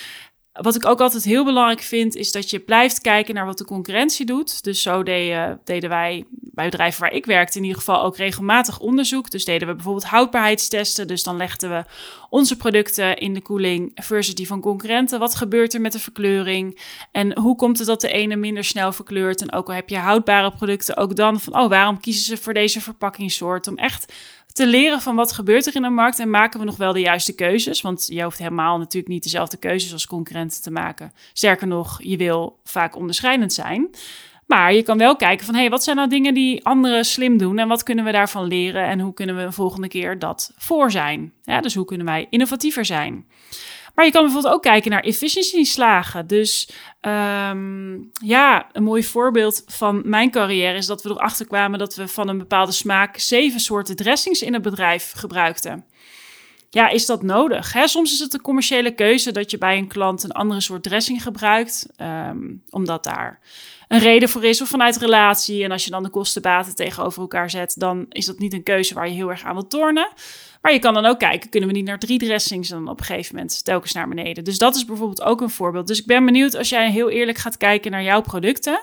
wat 0.52 0.74
ik 0.74 0.86
ook 0.86 1.00
altijd 1.00 1.24
heel 1.24 1.44
belangrijk 1.44 1.80
vind, 1.80 2.16
is 2.16 2.32
dat 2.32 2.50
je 2.50 2.58
blijft 2.58 3.00
kijken 3.00 3.34
naar 3.34 3.46
wat 3.46 3.58
de 3.58 3.64
concurrentie 3.64 4.26
doet. 4.26 4.64
Dus 4.64 4.82
zo 4.82 5.02
deden, 5.02 5.60
deden 5.64 5.88
wij 5.88 6.24
bij 6.30 6.64
bedrijven 6.64 7.00
waar 7.00 7.12
ik 7.12 7.26
werkte 7.26 7.58
in 7.58 7.64
ieder 7.64 7.78
geval 7.78 8.02
ook 8.02 8.16
regelmatig 8.16 8.78
onderzoek. 8.78 9.30
Dus 9.30 9.44
deden 9.44 9.68
we 9.68 9.74
bijvoorbeeld 9.74 10.04
houdbaarheidstesten. 10.04 11.06
Dus 11.06 11.22
dan 11.22 11.36
legden 11.36 11.70
we 11.70 11.84
onze 12.30 12.56
producten 12.56 13.16
in 13.16 13.34
de 13.34 13.40
koeling 13.40 13.92
versus 13.94 14.34
die 14.34 14.46
van 14.46 14.60
concurrenten. 14.60 15.18
Wat 15.18 15.34
gebeurt 15.34 15.74
er 15.74 15.80
met 15.80 15.92
de 15.92 15.98
verkleuring? 15.98 16.80
En 17.12 17.38
hoe 17.38 17.56
komt 17.56 17.78
het 17.78 17.86
dat 17.86 18.00
de 18.00 18.12
ene 18.12 18.36
minder 18.36 18.64
snel 18.64 18.92
verkleurt? 18.92 19.40
En 19.40 19.52
ook 19.52 19.68
al 19.68 19.74
heb 19.74 19.88
je 19.88 19.98
houdbare 19.98 20.50
producten, 20.50 20.96
ook 20.96 21.16
dan 21.16 21.40
van, 21.40 21.58
oh, 21.58 21.68
waarom 21.68 22.00
kiezen 22.00 22.24
ze 22.24 22.42
voor 22.42 22.54
deze 22.54 22.80
verpakkingssoort? 22.80 23.68
Om 23.68 23.76
echt 23.76 24.12
te 24.52 24.66
leren 24.66 25.00
van 25.00 25.16
wat 25.16 25.32
gebeurt 25.32 25.66
er 25.66 25.76
in 25.76 25.82
de 25.82 25.88
markt 25.88 26.18
en 26.18 26.30
maken 26.30 26.60
we 26.60 26.66
nog 26.66 26.76
wel 26.76 26.92
de 26.92 27.00
juiste 27.00 27.34
keuzes. 27.34 27.80
Want 27.80 28.06
je 28.10 28.22
hoeft 28.22 28.38
helemaal 28.38 28.78
natuurlijk 28.78 29.12
niet 29.12 29.22
dezelfde 29.22 29.56
keuzes 29.56 29.92
als 29.92 30.06
concurrenten 30.06 30.62
te 30.62 30.70
maken. 30.70 31.12
Sterker 31.32 31.66
nog, 31.66 32.02
je 32.02 32.16
wil 32.16 32.58
vaak 32.64 32.96
onderscheidend 32.96 33.52
zijn. 33.52 33.90
Maar 34.46 34.74
je 34.74 34.82
kan 34.82 34.98
wel 34.98 35.16
kijken 35.16 35.46
van, 35.46 35.54
hé, 35.54 35.60
hey, 35.60 35.70
wat 35.70 35.84
zijn 35.84 35.96
nou 35.96 36.08
dingen 36.08 36.34
die 36.34 36.64
anderen 36.64 37.04
slim 37.04 37.38
doen 37.38 37.58
en 37.58 37.68
wat 37.68 37.82
kunnen 37.82 38.04
we 38.04 38.12
daarvan 38.12 38.46
leren 38.46 38.84
en 38.86 39.00
hoe 39.00 39.14
kunnen 39.14 39.36
we 39.36 39.42
de 39.42 39.52
volgende 39.52 39.88
keer 39.88 40.18
dat 40.18 40.52
voor 40.56 40.90
zijn? 40.90 41.32
Dus 41.60 41.74
hoe 41.74 41.84
kunnen 41.84 42.06
wij 42.06 42.26
innovatiever 42.30 42.84
zijn? 42.84 43.26
Maar 43.94 44.04
je 44.04 44.10
kan 44.10 44.22
bijvoorbeeld 44.22 44.54
ook 44.54 44.62
kijken 44.62 44.90
naar 44.90 45.02
efficiëntieslagen. 45.02 46.26
Dus 46.26 46.68
um, 47.00 48.10
ja, 48.24 48.68
een 48.72 48.82
mooi 48.82 49.04
voorbeeld 49.04 49.62
van 49.66 50.02
mijn 50.04 50.30
carrière 50.30 50.76
is 50.76 50.86
dat 50.86 51.02
we 51.02 51.10
erachter 51.10 51.46
kwamen 51.46 51.78
dat 51.78 51.94
we 51.94 52.08
van 52.08 52.28
een 52.28 52.38
bepaalde 52.38 52.72
smaak 52.72 53.18
zeven 53.18 53.60
soorten 53.60 53.96
dressings 53.96 54.42
in 54.42 54.52
het 54.52 54.62
bedrijf 54.62 55.12
gebruikten. 55.16 55.84
Ja, 56.74 56.88
is 56.88 57.06
dat 57.06 57.22
nodig? 57.22 57.74
Soms 57.84 58.12
is 58.12 58.18
het 58.18 58.34
een 58.34 58.40
commerciële 58.40 58.94
keuze 58.94 59.32
dat 59.32 59.50
je 59.50 59.58
bij 59.58 59.78
een 59.78 59.88
klant 59.88 60.22
een 60.22 60.32
andere 60.32 60.60
soort 60.60 60.82
dressing 60.82 61.22
gebruikt, 61.22 61.86
um, 61.96 62.62
omdat 62.70 63.04
daar 63.04 63.40
een 63.88 63.98
reden 63.98 64.28
voor 64.28 64.44
is 64.44 64.60
of 64.60 64.68
vanuit 64.68 64.96
relatie. 64.96 65.64
En 65.64 65.70
als 65.70 65.84
je 65.84 65.90
dan 65.90 66.02
de 66.02 66.08
kostenbaten 66.08 66.74
tegenover 66.74 67.20
elkaar 67.20 67.50
zet, 67.50 67.74
dan 67.78 68.06
is 68.08 68.26
dat 68.26 68.38
niet 68.38 68.52
een 68.52 68.62
keuze 68.62 68.94
waar 68.94 69.08
je 69.08 69.14
heel 69.14 69.30
erg 69.30 69.44
aan 69.44 69.54
wilt 69.54 69.70
tornen. 69.70 70.08
Maar 70.62 70.72
je 70.72 70.78
kan 70.78 70.94
dan 70.94 71.06
ook 71.06 71.18
kijken, 71.18 71.50
kunnen 71.50 71.68
we 71.68 71.74
niet 71.74 71.84
naar 71.84 71.98
drie 71.98 72.18
dressings 72.18 72.68
dan 72.68 72.88
op 72.88 72.98
een 72.98 73.04
gegeven 73.04 73.34
moment 73.34 73.64
telkens 73.64 73.92
naar 73.92 74.08
beneden. 74.08 74.44
Dus 74.44 74.58
dat 74.58 74.74
is 74.74 74.84
bijvoorbeeld 74.84 75.22
ook 75.22 75.40
een 75.40 75.50
voorbeeld. 75.50 75.86
Dus 75.86 76.00
ik 76.00 76.06
ben 76.06 76.24
benieuwd 76.24 76.56
als 76.56 76.68
jij 76.68 76.90
heel 76.90 77.10
eerlijk 77.10 77.38
gaat 77.38 77.56
kijken 77.56 77.90
naar 77.90 78.02
jouw 78.02 78.20
producten. 78.20 78.82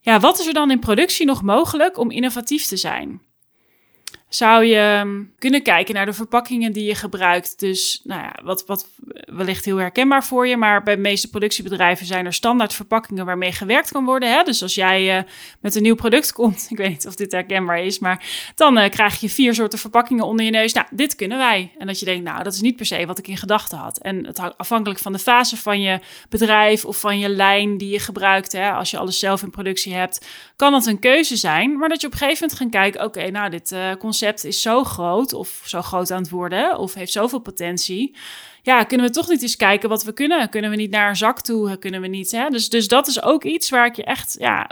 Ja, 0.00 0.20
wat 0.20 0.38
is 0.38 0.46
er 0.46 0.54
dan 0.54 0.70
in 0.70 0.78
productie 0.78 1.26
nog 1.26 1.42
mogelijk 1.42 1.98
om 1.98 2.10
innovatief 2.10 2.66
te 2.66 2.76
zijn? 2.76 3.27
Zou 4.28 4.64
je 4.64 4.76
ehm, 4.76 5.22
kunnen 5.38 5.62
kijken 5.62 5.94
naar 5.94 6.06
de 6.06 6.12
verpakkingen 6.12 6.72
die 6.72 6.84
je 6.84 6.94
gebruikt. 6.94 7.58
Dus 7.58 8.00
nou 8.04 8.22
ja, 8.22 8.38
wat, 8.42 8.66
wat 8.66 8.88
wellicht 9.26 9.64
heel 9.64 9.76
herkenbaar 9.76 10.24
voor 10.24 10.46
je, 10.46 10.56
maar 10.56 10.82
bij 10.82 10.94
de 10.94 11.00
meeste 11.00 11.30
productiebedrijven 11.30 12.06
zijn 12.06 12.26
er 12.26 12.32
standaard 12.32 12.72
verpakkingen 12.72 13.26
waarmee 13.26 13.52
gewerkt 13.52 13.92
kan 13.92 14.04
worden. 14.04 14.32
Hè? 14.32 14.42
Dus 14.42 14.62
als 14.62 14.74
jij 14.74 15.16
uh, 15.16 15.22
met 15.60 15.74
een 15.74 15.82
nieuw 15.82 15.94
product 15.94 16.32
komt, 16.32 16.66
ik 16.70 16.76
weet 16.76 16.88
niet 16.88 17.06
of 17.06 17.14
dit 17.14 17.32
herkenbaar 17.32 17.84
is, 17.84 17.98
maar 17.98 18.24
dan 18.54 18.78
uh, 18.78 18.88
krijg 18.88 19.20
je 19.20 19.28
vier 19.28 19.54
soorten 19.54 19.78
verpakkingen 19.78 20.24
onder 20.24 20.44
je 20.44 20.50
neus. 20.50 20.72
Nou, 20.72 20.86
dit 20.90 21.14
kunnen 21.14 21.38
wij. 21.38 21.72
En 21.78 21.86
dat 21.86 21.98
je 21.98 22.04
denkt, 22.04 22.24
nou, 22.24 22.42
dat 22.42 22.52
is 22.52 22.60
niet 22.60 22.76
per 22.76 22.86
se 22.86 23.06
wat 23.06 23.18
ik 23.18 23.28
in 23.28 23.36
gedachten 23.36 23.78
had. 23.78 23.98
En 23.98 24.26
het 24.26 24.38
hangt 24.38 24.58
afhankelijk 24.58 25.00
van 25.00 25.12
de 25.12 25.18
fase 25.18 25.56
van 25.56 25.80
je 25.80 26.00
bedrijf 26.28 26.84
of 26.84 27.00
van 27.00 27.18
je 27.18 27.28
lijn 27.28 27.78
die 27.78 27.90
je 27.90 27.98
gebruikt. 27.98 28.52
Hè? 28.52 28.70
Als 28.70 28.90
je 28.90 28.98
alles 28.98 29.18
zelf 29.18 29.42
in 29.42 29.50
productie 29.50 29.94
hebt, 29.94 30.26
kan 30.56 30.72
dat 30.72 30.86
een 30.86 30.98
keuze 30.98 31.36
zijn. 31.36 31.78
Maar 31.78 31.88
dat 31.88 32.00
je 32.00 32.06
op 32.06 32.12
een 32.12 32.18
gegeven 32.18 32.48
moment 32.48 32.60
gaat 32.60 32.82
kijken, 32.82 33.04
oké, 33.04 33.30
nou, 33.30 33.50
dit 33.50 33.70
uh, 33.70 33.90
is 34.22 34.62
zo 34.62 34.84
groot 34.84 35.32
of 35.32 35.62
zo 35.64 35.82
groot 35.82 36.10
aan 36.10 36.22
het 36.22 36.30
worden 36.30 36.78
of 36.78 36.94
heeft 36.94 37.12
zoveel 37.12 37.38
potentie. 37.38 38.16
Ja, 38.62 38.84
kunnen 38.84 39.06
we 39.06 39.12
toch 39.12 39.28
niet 39.28 39.42
eens 39.42 39.56
kijken 39.56 39.88
wat 39.88 40.04
we 40.04 40.12
kunnen? 40.12 40.48
Kunnen 40.48 40.70
we 40.70 40.76
niet 40.76 40.90
naar 40.90 41.08
een 41.08 41.16
zak 41.16 41.40
toe? 41.40 41.78
Kunnen 41.78 42.00
we 42.00 42.06
niet? 42.06 42.30
Hè? 42.30 42.48
Dus, 42.48 42.68
dus 42.68 42.88
dat 42.88 43.06
is 43.06 43.22
ook 43.22 43.44
iets 43.44 43.70
waar 43.70 43.86
ik 43.86 43.96
je 43.96 44.04
echt, 44.04 44.36
ja, 44.38 44.70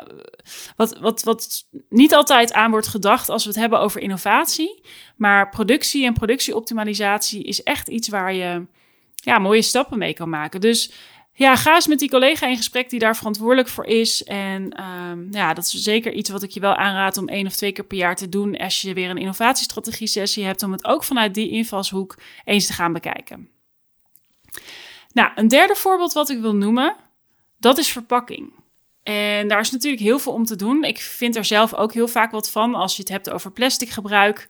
wat, 0.76 0.98
wat, 0.98 1.22
wat 1.22 1.66
niet 1.88 2.14
altijd 2.14 2.52
aan 2.52 2.70
wordt 2.70 2.88
gedacht 2.88 3.28
als 3.28 3.42
we 3.42 3.50
het 3.50 3.58
hebben 3.58 3.80
over 3.80 4.00
innovatie. 4.00 4.82
Maar 5.16 5.48
productie 5.48 6.04
en 6.04 6.12
productieoptimalisatie 6.12 7.44
is 7.44 7.62
echt 7.62 7.88
iets 7.88 8.08
waar 8.08 8.34
je 8.34 8.66
ja, 9.14 9.38
mooie 9.38 9.62
stappen 9.62 9.98
mee 9.98 10.14
kan 10.14 10.28
maken. 10.28 10.60
Dus 10.60 10.90
ja, 11.38 11.56
ga 11.56 11.74
eens 11.74 11.86
met 11.86 11.98
die 11.98 12.10
collega 12.10 12.46
in 12.46 12.56
gesprek 12.56 12.90
die 12.90 12.98
daar 12.98 13.16
verantwoordelijk 13.16 13.68
voor 13.68 13.84
is. 13.84 14.24
En 14.24 14.84
um, 14.84 15.28
ja, 15.30 15.54
dat 15.54 15.64
is 15.64 15.70
zeker 15.70 16.12
iets 16.12 16.30
wat 16.30 16.42
ik 16.42 16.50
je 16.50 16.60
wel 16.60 16.74
aanraad 16.74 17.16
om 17.16 17.28
één 17.28 17.46
of 17.46 17.56
twee 17.56 17.72
keer 17.72 17.84
per 17.84 17.96
jaar 17.96 18.16
te 18.16 18.28
doen 18.28 18.56
als 18.56 18.82
je 18.82 18.94
weer 18.94 19.10
een 19.10 19.18
innovatiestrategie 19.18 20.06
sessie 20.06 20.44
hebt, 20.44 20.62
om 20.62 20.72
het 20.72 20.84
ook 20.84 21.04
vanuit 21.04 21.34
die 21.34 21.50
invalshoek 21.50 22.18
eens 22.44 22.66
te 22.66 22.72
gaan 22.72 22.92
bekijken. 22.92 23.48
Nou, 25.12 25.30
een 25.34 25.48
derde 25.48 25.74
voorbeeld 25.74 26.12
wat 26.12 26.30
ik 26.30 26.40
wil 26.40 26.54
noemen, 26.54 26.96
dat 27.58 27.78
is 27.78 27.92
verpakking. 27.92 28.52
En 29.02 29.48
daar 29.48 29.60
is 29.60 29.70
natuurlijk 29.70 30.02
heel 30.02 30.18
veel 30.18 30.32
om 30.32 30.44
te 30.44 30.56
doen. 30.56 30.84
Ik 30.84 30.98
vind 30.98 31.36
er 31.36 31.44
zelf 31.44 31.74
ook 31.74 31.92
heel 31.92 32.08
vaak 32.08 32.30
wat 32.30 32.50
van 32.50 32.74
als 32.74 32.96
je 32.96 33.02
het 33.02 33.10
hebt 33.10 33.30
over 33.30 33.52
plastic 33.52 33.88
gebruik. 33.88 34.46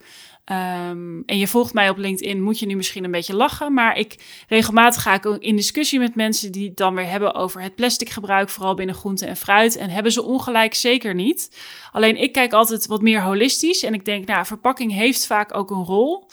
Um, 0.51 1.23
en 1.25 1.37
je 1.37 1.47
volgt 1.47 1.73
mij 1.73 1.89
op 1.89 1.97
LinkedIn, 1.97 2.43
moet 2.43 2.59
je 2.59 2.65
nu 2.65 2.75
misschien 2.75 3.03
een 3.03 3.11
beetje 3.11 3.35
lachen. 3.35 3.73
Maar 3.73 3.97
ik 3.97 4.15
regelmatig 4.47 5.01
ga 5.01 5.13
ik 5.13 5.25
in 5.25 5.55
discussie 5.55 5.99
met 5.99 6.15
mensen 6.15 6.51
die 6.51 6.67
het 6.67 6.77
dan 6.77 6.95
weer 6.95 7.09
hebben 7.09 7.33
over 7.33 7.61
het 7.61 7.75
plastic 7.75 8.09
gebruik, 8.09 8.49
vooral 8.49 8.73
binnen 8.73 8.95
groente 8.95 9.25
en 9.25 9.35
fruit. 9.35 9.75
En 9.75 9.89
hebben 9.89 10.11
ze 10.11 10.23
ongelijk 10.23 10.73
zeker 10.73 11.15
niet. 11.15 11.57
Alleen 11.91 12.17
ik 12.17 12.31
kijk 12.31 12.53
altijd 12.53 12.85
wat 12.85 13.01
meer 13.01 13.21
holistisch. 13.21 13.83
En 13.83 13.93
ik 13.93 14.05
denk, 14.05 14.27
nou, 14.27 14.45
verpakking 14.45 14.91
heeft 14.91 15.25
vaak 15.25 15.55
ook 15.55 15.71
een 15.71 15.83
rol. 15.83 16.27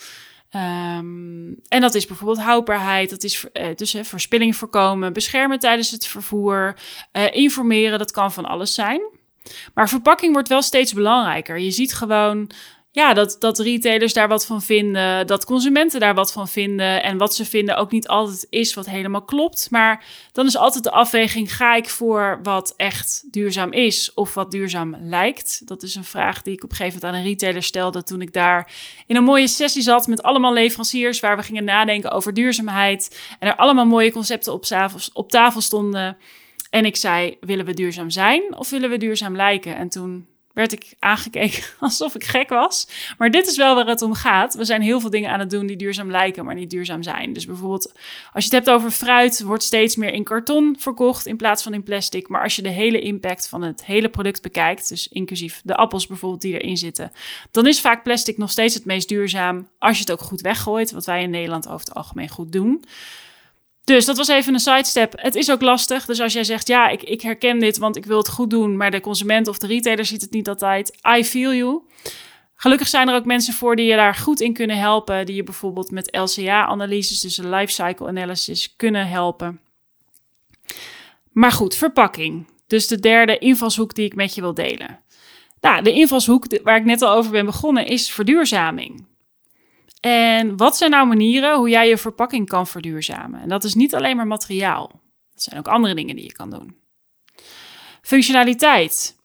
Um, 0.55 1.59
en 1.67 1.81
dat 1.81 1.95
is 1.95 2.05
bijvoorbeeld 2.05 2.45
houdbaarheid, 2.45 3.09
dat 3.09 3.23
is 3.23 3.45
uh, 3.53 3.67
dus 3.75 3.95
verspilling 4.01 4.55
voorkomen, 4.55 5.13
beschermen 5.13 5.59
tijdens 5.59 5.91
het 5.91 6.07
vervoer, 6.07 6.77
uh, 7.13 7.23
informeren, 7.31 7.99
dat 7.99 8.11
kan 8.11 8.31
van 8.31 8.45
alles 8.45 8.73
zijn. 8.73 9.01
Maar 9.73 9.89
verpakking 9.89 10.33
wordt 10.33 10.47
wel 10.47 10.61
steeds 10.61 10.93
belangrijker. 10.93 11.59
Je 11.59 11.71
ziet 11.71 11.93
gewoon 11.93 12.51
ja, 12.95 13.13
dat, 13.13 13.35
dat 13.39 13.59
retailers 13.59 14.13
daar 14.13 14.27
wat 14.27 14.45
van 14.45 14.61
vinden, 14.61 15.27
dat 15.27 15.45
consumenten 15.45 15.99
daar 15.99 16.13
wat 16.13 16.31
van 16.31 16.47
vinden. 16.47 17.03
En 17.03 17.17
wat 17.17 17.35
ze 17.35 17.45
vinden 17.45 17.77
ook 17.77 17.91
niet 17.91 18.07
altijd 18.07 18.47
is 18.49 18.73
wat 18.73 18.85
helemaal 18.85 19.21
klopt. 19.21 19.67
Maar 19.71 20.05
dan 20.31 20.45
is 20.45 20.57
altijd 20.57 20.83
de 20.83 20.91
afweging: 20.91 21.55
ga 21.55 21.75
ik 21.75 21.89
voor 21.89 22.39
wat 22.43 22.73
echt 22.77 23.23
duurzaam 23.31 23.71
is 23.71 24.13
of 24.13 24.33
wat 24.33 24.51
duurzaam 24.51 24.95
lijkt? 24.99 25.67
Dat 25.67 25.83
is 25.83 25.95
een 25.95 26.03
vraag 26.03 26.41
die 26.41 26.53
ik 26.53 26.63
op 26.63 26.69
een 26.69 26.75
gegeven 26.75 26.99
moment 26.99 27.17
aan 27.17 27.25
een 27.25 27.31
retailer 27.31 27.63
stelde 27.63 28.03
toen 28.03 28.21
ik 28.21 28.33
daar 28.33 28.71
in 29.07 29.15
een 29.15 29.23
mooie 29.23 29.47
sessie 29.47 29.81
zat 29.81 30.07
met 30.07 30.23
allemaal 30.23 30.53
leveranciers 30.53 31.19
waar 31.19 31.37
we 31.37 31.43
gingen 31.43 31.63
nadenken 31.63 32.11
over 32.11 32.33
duurzaamheid. 32.33 33.19
En 33.39 33.47
er 33.47 33.55
allemaal 33.55 33.85
mooie 33.85 34.11
concepten 34.11 34.53
op 34.53 34.63
tafel, 34.63 34.99
op 35.13 35.29
tafel 35.29 35.61
stonden. 35.61 36.17
En 36.69 36.85
ik 36.85 36.95
zei: 36.95 37.37
willen 37.39 37.65
we 37.65 37.73
duurzaam 37.73 38.09
zijn 38.09 38.55
of 38.57 38.69
willen 38.69 38.89
we 38.89 38.97
duurzaam 38.97 39.35
lijken? 39.35 39.75
En 39.75 39.89
toen 39.89 40.33
werd 40.55 40.71
ik 40.71 40.95
aangekeken 40.99 41.63
alsof 41.79 42.15
ik 42.15 42.23
gek 42.23 42.49
was. 42.49 42.87
Maar 43.17 43.31
dit 43.31 43.47
is 43.47 43.57
wel 43.57 43.75
waar 43.75 43.85
het 43.87 44.01
om 44.01 44.13
gaat. 44.13 44.53
We 44.53 44.65
zijn 44.65 44.81
heel 44.81 44.99
veel 44.99 45.09
dingen 45.09 45.31
aan 45.31 45.39
het 45.39 45.49
doen 45.49 45.65
die 45.65 45.75
duurzaam 45.75 46.11
lijken, 46.11 46.45
maar 46.45 46.55
niet 46.55 46.69
duurzaam 46.69 47.03
zijn. 47.03 47.33
Dus 47.33 47.45
bijvoorbeeld, 47.45 47.91
als 48.33 48.45
je 48.45 48.55
het 48.55 48.65
hebt 48.65 48.77
over 48.77 48.91
fruit, 48.91 49.41
wordt 49.41 49.63
steeds 49.63 49.95
meer 49.95 50.13
in 50.13 50.23
karton 50.23 50.75
verkocht 50.79 51.25
in 51.25 51.37
plaats 51.37 51.63
van 51.63 51.73
in 51.73 51.83
plastic. 51.83 52.27
Maar 52.27 52.43
als 52.43 52.55
je 52.55 52.61
de 52.61 52.69
hele 52.69 53.01
impact 53.01 53.47
van 53.47 53.61
het 53.61 53.85
hele 53.85 54.09
product 54.09 54.41
bekijkt, 54.41 54.89
dus 54.89 55.07
inclusief 55.07 55.61
de 55.63 55.75
appels 55.75 56.07
bijvoorbeeld 56.07 56.41
die 56.41 56.59
erin 56.59 56.77
zitten, 56.77 57.11
dan 57.51 57.67
is 57.67 57.81
vaak 57.81 58.03
plastic 58.03 58.37
nog 58.37 58.51
steeds 58.51 58.73
het 58.73 58.85
meest 58.85 59.09
duurzaam 59.09 59.69
als 59.79 59.95
je 59.95 60.01
het 60.01 60.11
ook 60.11 60.21
goed 60.21 60.41
weggooit, 60.41 60.91
wat 60.91 61.05
wij 61.05 61.21
in 61.21 61.29
Nederland 61.29 61.67
over 61.67 61.79
het 61.79 61.93
algemeen 61.93 62.29
goed 62.29 62.51
doen. 62.51 62.83
Dus 63.85 64.05
dat 64.05 64.17
was 64.17 64.27
even 64.27 64.53
een 64.53 64.59
sidestep. 64.59 65.13
Het 65.15 65.35
is 65.35 65.51
ook 65.51 65.61
lastig. 65.61 66.05
Dus 66.05 66.19
als 66.19 66.33
jij 66.33 66.43
zegt, 66.43 66.67
ja, 66.67 66.89
ik, 66.89 67.03
ik 67.03 67.21
herken 67.21 67.59
dit, 67.59 67.77
want 67.77 67.95
ik 67.95 68.05
wil 68.05 68.17
het 68.17 68.29
goed 68.29 68.49
doen, 68.49 68.77
maar 68.77 68.91
de 68.91 68.99
consument 68.99 69.47
of 69.47 69.57
de 69.57 69.67
retailer 69.67 70.05
ziet 70.05 70.21
het 70.21 70.31
niet 70.31 70.47
altijd. 70.47 70.97
I 71.17 71.23
feel 71.23 71.53
you. 71.53 71.81
Gelukkig 72.55 72.87
zijn 72.87 73.07
er 73.07 73.15
ook 73.15 73.25
mensen 73.25 73.53
voor 73.53 73.75
die 73.75 73.85
je 73.85 73.95
daar 73.95 74.15
goed 74.15 74.39
in 74.39 74.53
kunnen 74.53 74.77
helpen. 74.77 75.25
Die 75.25 75.35
je 75.35 75.43
bijvoorbeeld 75.43 75.91
met 75.91 76.17
LCA-analyses, 76.17 77.19
dus 77.19 77.37
een 77.37 77.49
lifecycle 77.49 78.07
analysis, 78.07 78.75
kunnen 78.75 79.07
helpen. 79.07 79.59
Maar 81.31 81.51
goed, 81.51 81.75
verpakking. 81.75 82.47
Dus 82.67 82.87
de 82.87 82.99
derde 82.99 83.37
invalshoek 83.37 83.95
die 83.95 84.05
ik 84.05 84.15
met 84.15 84.35
je 84.35 84.41
wil 84.41 84.53
delen. 84.53 84.99
Nou, 85.61 85.83
de 85.83 85.91
invalshoek 85.91 86.45
waar 86.63 86.77
ik 86.77 86.85
net 86.85 87.01
al 87.01 87.13
over 87.15 87.31
ben 87.31 87.45
begonnen 87.45 87.85
is 87.87 88.11
verduurzaming. 88.11 89.05
En 89.99 90.57
wat 90.57 90.77
zijn 90.77 90.91
nou 90.91 91.07
manieren 91.07 91.57
hoe 91.57 91.69
jij 91.69 91.87
je 91.87 91.97
verpakking 91.97 92.47
kan 92.47 92.67
verduurzamen? 92.67 93.41
En 93.41 93.49
dat 93.49 93.63
is 93.63 93.73
niet 93.73 93.95
alleen 93.95 94.15
maar 94.15 94.27
materiaal. 94.27 94.87
Dat 95.33 95.43
zijn 95.43 95.59
ook 95.59 95.67
andere 95.67 95.95
dingen 95.95 96.15
die 96.15 96.25
je 96.25 96.31
kan 96.31 96.49
doen. 96.49 96.77
Functionaliteit. 98.01 99.15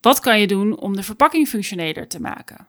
Wat 0.00 0.20
kan 0.20 0.40
je 0.40 0.46
doen 0.46 0.78
om 0.78 0.96
de 0.96 1.02
verpakking 1.02 1.48
functioneler 1.48 2.08
te 2.08 2.20
maken? 2.20 2.68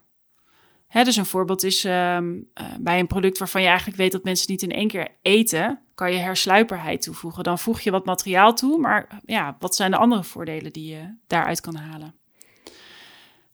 Hè, 0.88 1.04
dus 1.04 1.16
een 1.16 1.26
voorbeeld 1.26 1.64
is 1.64 1.86
ehm, 1.86 2.40
eh, 2.54 2.66
bij 2.80 3.00
een 3.00 3.08
product 3.08 3.38
waarvan 3.38 3.62
je 3.62 3.68
eigenlijk 3.68 3.98
weet 3.98 4.12
dat 4.12 4.24
mensen 4.24 4.52
niet 4.52 4.62
in 4.62 4.72
één 4.72 4.88
keer 4.88 5.08
eten, 5.22 5.82
kan 5.96 6.12
je 6.12 6.18
hersluiperheid 6.18 7.02
toevoegen. 7.02 7.44
Dan 7.44 7.60
voeg 7.60 7.80
je 7.80 7.92
wat 7.92 8.06
materiaal 8.06 8.54
toe, 8.54 8.78
maar 8.78 9.22
ja, 9.26 9.56
wat 9.60 9.76
zijn 9.76 9.92
de 9.92 9.98
andere 9.98 10.24
voordelen 10.24 10.74
die 10.74 10.92
je 10.92 11.16
daaruit 11.28 11.62
kan 11.62 11.76
halen? 11.76 12.16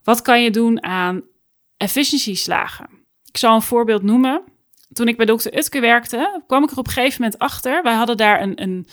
Wat 0.03 0.21
kan 0.21 0.43
je 0.43 0.51
doen 0.51 0.83
aan 0.83 1.23
efficiëntieslagen? 1.77 2.96
Ik 3.37 3.43
zal 3.43 3.55
een 3.55 3.61
voorbeeld 3.61 4.03
noemen. 4.03 4.41
Toen 4.93 5.07
ik 5.07 5.17
bij 5.17 5.25
dokter 5.25 5.57
Utke 5.57 5.79
werkte, 5.79 6.41
kwam 6.47 6.63
ik 6.63 6.71
er 6.71 6.77
op 6.77 6.87
een 6.87 6.93
gegeven 6.93 7.21
moment 7.21 7.39
achter. 7.41 7.83
Wij 7.83 7.93
hadden 7.93 8.17
daar 8.17 8.41
een, 8.41 8.61
een, 8.61 8.87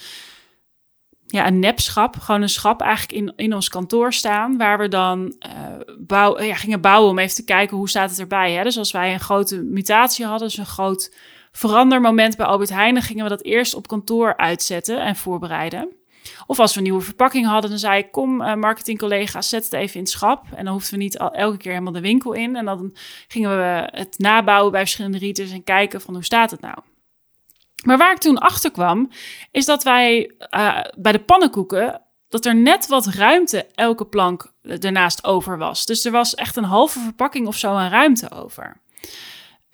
ja, 1.26 1.46
een 1.46 1.58
nepschap, 1.58 2.16
gewoon 2.16 2.42
een 2.42 2.48
schap 2.48 2.80
eigenlijk 2.80 3.12
in, 3.12 3.32
in 3.36 3.54
ons 3.54 3.68
kantoor 3.68 4.12
staan, 4.12 4.56
waar 4.56 4.78
we 4.78 4.88
dan 4.88 5.36
uh, 5.46 5.96
bouw, 5.98 6.40
ja, 6.40 6.54
gingen 6.54 6.80
bouwen 6.80 7.10
om 7.10 7.18
even 7.18 7.34
te 7.34 7.44
kijken 7.44 7.76
hoe 7.76 7.88
staat 7.88 8.10
het 8.10 8.18
erbij. 8.18 8.52
Hè? 8.52 8.62
Dus 8.62 8.78
als 8.78 8.92
wij 8.92 9.12
een 9.12 9.20
grote 9.20 9.62
mutatie 9.62 10.24
hadden, 10.24 10.48
dus 10.48 10.58
een 10.58 10.66
groot 10.66 11.14
verandermoment 11.52 12.36
bij 12.36 12.46
Albert 12.46 12.70
Heijn, 12.70 13.02
gingen 13.02 13.24
we 13.24 13.30
dat 13.30 13.42
eerst 13.42 13.74
op 13.74 13.86
kantoor 13.86 14.36
uitzetten 14.36 15.00
en 15.00 15.16
voorbereiden. 15.16 15.88
Of 16.46 16.58
als 16.58 16.72
we 16.72 16.78
een 16.78 16.84
nieuwe 16.84 17.00
verpakking 17.00 17.46
hadden, 17.46 17.70
dan 17.70 17.78
zei 17.78 17.98
ik: 17.98 18.12
Kom, 18.12 18.40
uh, 18.40 18.54
marketingcollega's, 18.54 19.48
zet 19.48 19.64
het 19.64 19.72
even 19.72 19.94
in 19.94 20.00
het 20.00 20.10
schap. 20.10 20.46
En 20.54 20.64
dan 20.64 20.72
hoefden 20.72 20.98
we 20.98 21.04
niet 21.04 21.18
al, 21.18 21.32
elke 21.32 21.56
keer 21.56 21.72
helemaal 21.72 21.92
de 21.92 22.00
winkel 22.00 22.32
in. 22.32 22.56
En 22.56 22.64
dan 22.64 22.96
gingen 23.28 23.56
we 23.56 23.88
het 23.90 24.18
nabouwen 24.18 24.72
bij 24.72 24.80
verschillende 24.80 25.18
retailers 25.18 25.56
en 25.56 25.64
kijken 25.64 26.00
van 26.00 26.14
hoe 26.14 26.24
staat 26.24 26.50
het 26.50 26.60
nou. 26.60 26.78
Maar 27.84 27.98
waar 27.98 28.12
ik 28.12 28.18
toen 28.18 28.38
achter 28.38 28.70
kwam, 28.70 29.10
is 29.50 29.64
dat 29.64 29.82
wij 29.82 30.30
uh, 30.50 30.80
bij 30.96 31.12
de 31.12 31.18
pannenkoeken 31.18 32.02
dat 32.28 32.44
er 32.44 32.54
net 32.54 32.86
wat 32.86 33.06
ruimte 33.06 33.66
elke 33.74 34.06
plank 34.06 34.52
ernaast 34.62 35.24
over 35.24 35.58
was. 35.58 35.86
Dus 35.86 36.04
er 36.04 36.12
was 36.12 36.34
echt 36.34 36.56
een 36.56 36.64
halve 36.64 36.98
verpakking 36.98 37.46
of 37.46 37.56
zo 37.56 37.68
aan 37.74 37.90
ruimte 37.90 38.30
over. 38.30 38.80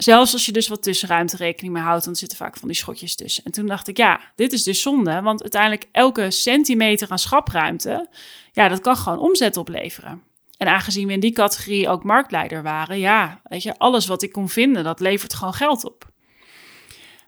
Zelfs 0.03 0.33
als 0.33 0.47
je 0.47 0.53
dus 0.53 0.69
wat 0.69 0.83
tussenruimte 0.83 1.37
rekening 1.37 1.75
mee 1.75 1.83
houdt, 1.83 2.05
dan 2.05 2.17
zitten 2.17 2.39
vaak 2.39 2.57
van 2.57 2.69
die 2.69 2.77
schotjes 2.77 3.15
tussen. 3.15 3.45
En 3.45 3.53
toen 3.53 3.67
dacht 3.67 3.89
ik, 3.89 3.97
ja, 3.97 4.21
dit 4.37 4.53
is 4.53 4.63
dus 4.63 4.83
zonde, 4.83 5.23
want 5.23 5.43
uiteindelijk 5.43 5.89
elke 5.93 6.31
centimeter 6.31 7.11
aan 7.11 7.19
schapruimte, 7.19 8.09
ja, 8.53 8.69
dat 8.69 8.81
kan 8.81 8.97
gewoon 8.97 9.19
omzet 9.19 9.57
opleveren. 9.57 10.23
En 10.57 10.67
aangezien 10.67 11.07
we 11.07 11.13
in 11.13 11.21
die 11.21 11.33
categorie 11.33 11.89
ook 11.89 12.05
marktleider 12.05 12.63
waren, 12.63 12.99
ja, 12.99 13.41
weet 13.45 13.63
je, 13.63 13.79
alles 13.79 14.07
wat 14.07 14.23
ik 14.23 14.33
kon 14.33 14.49
vinden, 14.49 14.85
dat 14.85 15.01
levert 15.01 15.35
gewoon 15.35 15.55
geld 15.55 15.85
op. 15.85 16.09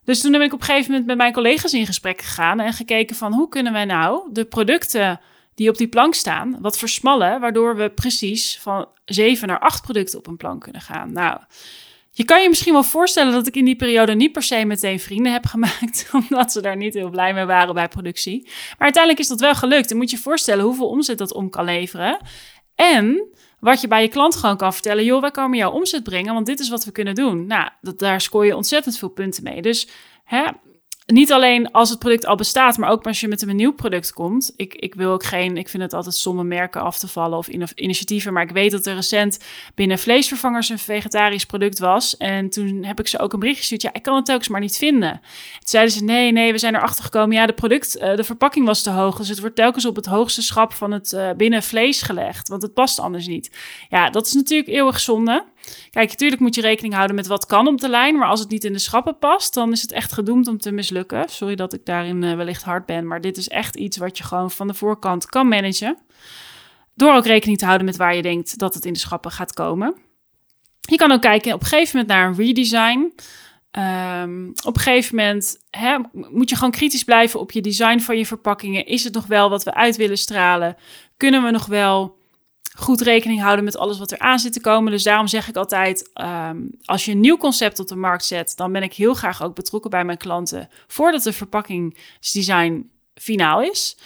Dus 0.04 0.20
toen 0.20 0.32
ben 0.32 0.42
ik 0.42 0.52
op 0.52 0.60
een 0.60 0.66
gegeven 0.66 0.90
moment 0.90 1.06
met 1.06 1.16
mijn 1.16 1.32
collega's 1.32 1.72
in 1.72 1.86
gesprek 1.86 2.22
gegaan 2.22 2.60
en 2.60 2.72
gekeken 2.72 3.16
van 3.16 3.32
hoe 3.32 3.48
kunnen 3.48 3.72
wij 3.72 3.84
nou 3.84 4.28
de 4.32 4.44
producten 4.44 5.20
die 5.54 5.68
op 5.68 5.76
die 5.76 5.88
plank 5.88 6.14
staan 6.14 6.56
wat 6.60 6.78
versmallen, 6.78 7.40
waardoor 7.40 7.76
we 7.76 7.90
precies 7.90 8.58
van 8.60 8.88
zeven 9.04 9.48
naar 9.48 9.58
acht 9.58 9.82
producten 9.82 10.18
op 10.18 10.26
een 10.26 10.36
plank 10.36 10.62
kunnen 10.62 10.80
gaan. 10.80 11.12
Nou, 11.12 11.40
je 12.14 12.24
kan 12.24 12.42
je 12.42 12.48
misschien 12.48 12.72
wel 12.72 12.82
voorstellen 12.82 13.32
dat 13.32 13.46
ik 13.46 13.56
in 13.56 13.64
die 13.64 13.76
periode 13.76 14.14
niet 14.14 14.32
per 14.32 14.42
se 14.42 14.64
meteen 14.64 15.00
vrienden 15.00 15.32
heb 15.32 15.46
gemaakt, 15.46 16.08
omdat 16.28 16.52
ze 16.52 16.60
daar 16.60 16.76
niet 16.76 16.94
heel 16.94 17.10
blij 17.10 17.34
mee 17.34 17.44
waren 17.44 17.74
bij 17.74 17.88
productie. 17.88 18.42
Maar 18.44 18.78
uiteindelijk 18.78 19.22
is 19.22 19.28
dat 19.28 19.40
wel 19.40 19.54
gelukt. 19.54 19.90
En 19.90 19.96
moet 19.96 20.10
je 20.10 20.16
je 20.16 20.22
voorstellen 20.22 20.64
hoeveel 20.64 20.88
omzet 20.88 21.18
dat 21.18 21.32
om 21.32 21.50
kan 21.50 21.64
leveren. 21.64 22.18
En 22.74 23.28
wat 23.60 23.80
je 23.80 23.88
bij 23.88 24.02
je 24.02 24.08
klant 24.08 24.36
gewoon 24.36 24.56
kan 24.56 24.72
vertellen: 24.72 25.04
joh, 25.04 25.20
wij 25.20 25.30
komen 25.30 25.58
jouw 25.58 25.70
omzet 25.70 26.02
brengen, 26.02 26.34
want 26.34 26.46
dit 26.46 26.60
is 26.60 26.68
wat 26.68 26.84
we 26.84 26.92
kunnen 26.92 27.14
doen. 27.14 27.46
Nou, 27.46 27.68
dat, 27.80 27.98
daar 27.98 28.20
scoor 28.20 28.46
je 28.46 28.56
ontzettend 28.56 28.98
veel 28.98 29.08
punten 29.08 29.42
mee. 29.42 29.62
Dus 29.62 29.88
hè, 30.24 30.42
niet 31.12 31.32
alleen 31.32 31.70
als 31.70 31.90
het 31.90 31.98
product 31.98 32.26
al 32.26 32.36
bestaat, 32.36 32.78
maar 32.78 32.90
ook 32.90 33.06
als 33.06 33.20
je 33.20 33.28
met 33.28 33.42
een 33.42 33.56
nieuw 33.56 33.72
product 33.72 34.12
komt. 34.12 34.52
Ik, 34.56 34.74
ik 34.74 34.94
wil 34.94 35.12
ook 35.12 35.24
geen, 35.24 35.56
ik 35.56 35.68
vind 35.68 35.82
het 35.82 35.92
altijd 35.92 36.14
sommige 36.14 36.46
merken 36.46 36.80
af 36.80 36.98
te 36.98 37.08
vallen 37.08 37.38
of 37.38 37.48
initiatieven. 37.74 38.32
Maar 38.32 38.42
ik 38.42 38.50
weet 38.50 38.70
dat 38.70 38.86
er 38.86 38.94
recent 38.94 39.38
binnen 39.74 39.98
vleesvervangers 39.98 40.68
een 40.68 40.78
vegetarisch 40.78 41.46
product 41.46 41.78
was. 41.78 42.16
En 42.16 42.50
toen 42.50 42.84
heb 42.84 43.00
ik 43.00 43.08
ze 43.08 43.18
ook 43.18 43.32
een 43.32 43.38
bericht 43.38 43.58
gestuurd. 43.58 43.82
Ja, 43.82 43.92
ik 43.92 44.02
kan 44.02 44.16
het 44.16 44.24
telkens 44.24 44.48
maar 44.48 44.60
niet 44.60 44.76
vinden. 44.76 45.10
Toen 45.10 45.60
zeiden 45.64 45.92
ze: 45.92 46.04
nee, 46.04 46.32
nee, 46.32 46.52
we 46.52 46.58
zijn 46.58 46.74
erachter 46.74 47.04
gekomen. 47.04 47.36
Ja, 47.36 47.46
de 47.46 47.52
product, 47.52 47.96
uh, 47.96 48.16
de 48.16 48.24
verpakking 48.24 48.66
was 48.66 48.82
te 48.82 48.90
hoog. 48.90 49.16
Dus 49.16 49.28
het 49.28 49.40
wordt 49.40 49.56
telkens 49.56 49.86
op 49.86 49.96
het 49.96 50.06
hoogste 50.06 50.42
schap 50.42 50.72
van 50.72 50.90
het 50.90 51.12
uh, 51.12 51.30
binnen 51.36 51.62
vlees 51.62 52.02
gelegd. 52.02 52.48
Want 52.48 52.62
het 52.62 52.74
past 52.74 53.00
anders 53.00 53.26
niet. 53.26 53.50
Ja, 53.88 54.10
dat 54.10 54.26
is 54.26 54.32
natuurlijk 54.32 54.68
eeuwig 54.68 55.00
zonde. 55.00 55.44
Kijk, 55.90 56.10
natuurlijk 56.10 56.40
moet 56.40 56.54
je 56.54 56.60
rekening 56.60 56.94
houden 56.94 57.16
met 57.16 57.26
wat 57.26 57.46
kan 57.46 57.66
op 57.66 57.80
de 57.80 57.88
lijn, 57.88 58.18
maar 58.18 58.28
als 58.28 58.40
het 58.40 58.48
niet 58.48 58.64
in 58.64 58.72
de 58.72 58.78
schappen 58.78 59.18
past, 59.18 59.54
dan 59.54 59.72
is 59.72 59.82
het 59.82 59.92
echt 59.92 60.12
gedoemd 60.12 60.48
om 60.48 60.58
te 60.58 60.72
mislukken. 60.72 61.28
Sorry 61.28 61.54
dat 61.54 61.72
ik 61.72 61.84
daarin 61.84 62.22
uh, 62.22 62.34
wellicht 62.36 62.62
hard 62.62 62.86
ben, 62.86 63.06
maar 63.06 63.20
dit 63.20 63.36
is 63.36 63.48
echt 63.48 63.76
iets 63.76 63.96
wat 63.96 64.18
je 64.18 64.24
gewoon 64.24 64.50
van 64.50 64.66
de 64.66 64.74
voorkant 64.74 65.26
kan 65.26 65.48
managen. 65.48 65.98
Door 66.94 67.14
ook 67.14 67.26
rekening 67.26 67.58
te 67.58 67.64
houden 67.64 67.86
met 67.86 67.96
waar 67.96 68.16
je 68.16 68.22
denkt 68.22 68.58
dat 68.58 68.74
het 68.74 68.84
in 68.84 68.92
de 68.92 68.98
schappen 68.98 69.30
gaat 69.30 69.52
komen. 69.52 69.94
Je 70.80 70.96
kan 70.96 71.12
ook 71.12 71.20
kijken 71.20 71.54
op 71.54 71.60
een 71.60 71.66
gegeven 71.66 71.98
moment 71.98 72.18
naar 72.18 72.28
een 72.28 72.46
redesign. 72.46 73.12
Um, 73.78 74.52
op 74.64 74.76
een 74.76 74.82
gegeven 74.82 75.16
moment 75.16 75.56
hè, 75.70 75.96
moet 76.12 76.48
je 76.48 76.56
gewoon 76.56 76.70
kritisch 76.70 77.04
blijven 77.04 77.40
op 77.40 77.50
je 77.50 77.60
design 77.60 77.98
van 77.98 78.18
je 78.18 78.26
verpakkingen. 78.26 78.86
Is 78.86 79.04
het 79.04 79.14
nog 79.14 79.26
wel 79.26 79.50
wat 79.50 79.64
we 79.64 79.74
uit 79.74 79.96
willen 79.96 80.18
stralen? 80.18 80.76
Kunnen 81.16 81.42
we 81.42 81.50
nog 81.50 81.66
wel 81.66 82.20
goed 82.78 83.00
rekening 83.00 83.40
houden 83.40 83.64
met 83.64 83.76
alles 83.76 83.98
wat 83.98 84.10
er 84.10 84.18
aan 84.18 84.38
zit 84.38 84.52
te 84.52 84.60
komen? 84.60 84.92
Dus 84.92 85.02
daarom 85.02 85.26
zeg 85.26 85.48
ik 85.48 85.56
altijd: 85.56 86.10
um, 86.20 86.70
als 86.84 87.04
je 87.04 87.12
een 87.12 87.20
nieuw 87.20 87.36
concept 87.36 87.78
op 87.78 87.88
de 87.88 87.96
markt 87.96 88.24
zet, 88.24 88.56
dan 88.56 88.72
ben 88.72 88.82
ik 88.82 88.94
heel 88.94 89.14
graag 89.14 89.42
ook 89.42 89.54
betrokken 89.54 89.90
bij 89.90 90.04
mijn 90.04 90.18
klanten 90.18 90.68
voordat 90.86 91.22
de 91.22 91.32
verpakkingsdesign 91.32 92.90
finaal 93.14 93.62
is. 93.62 93.96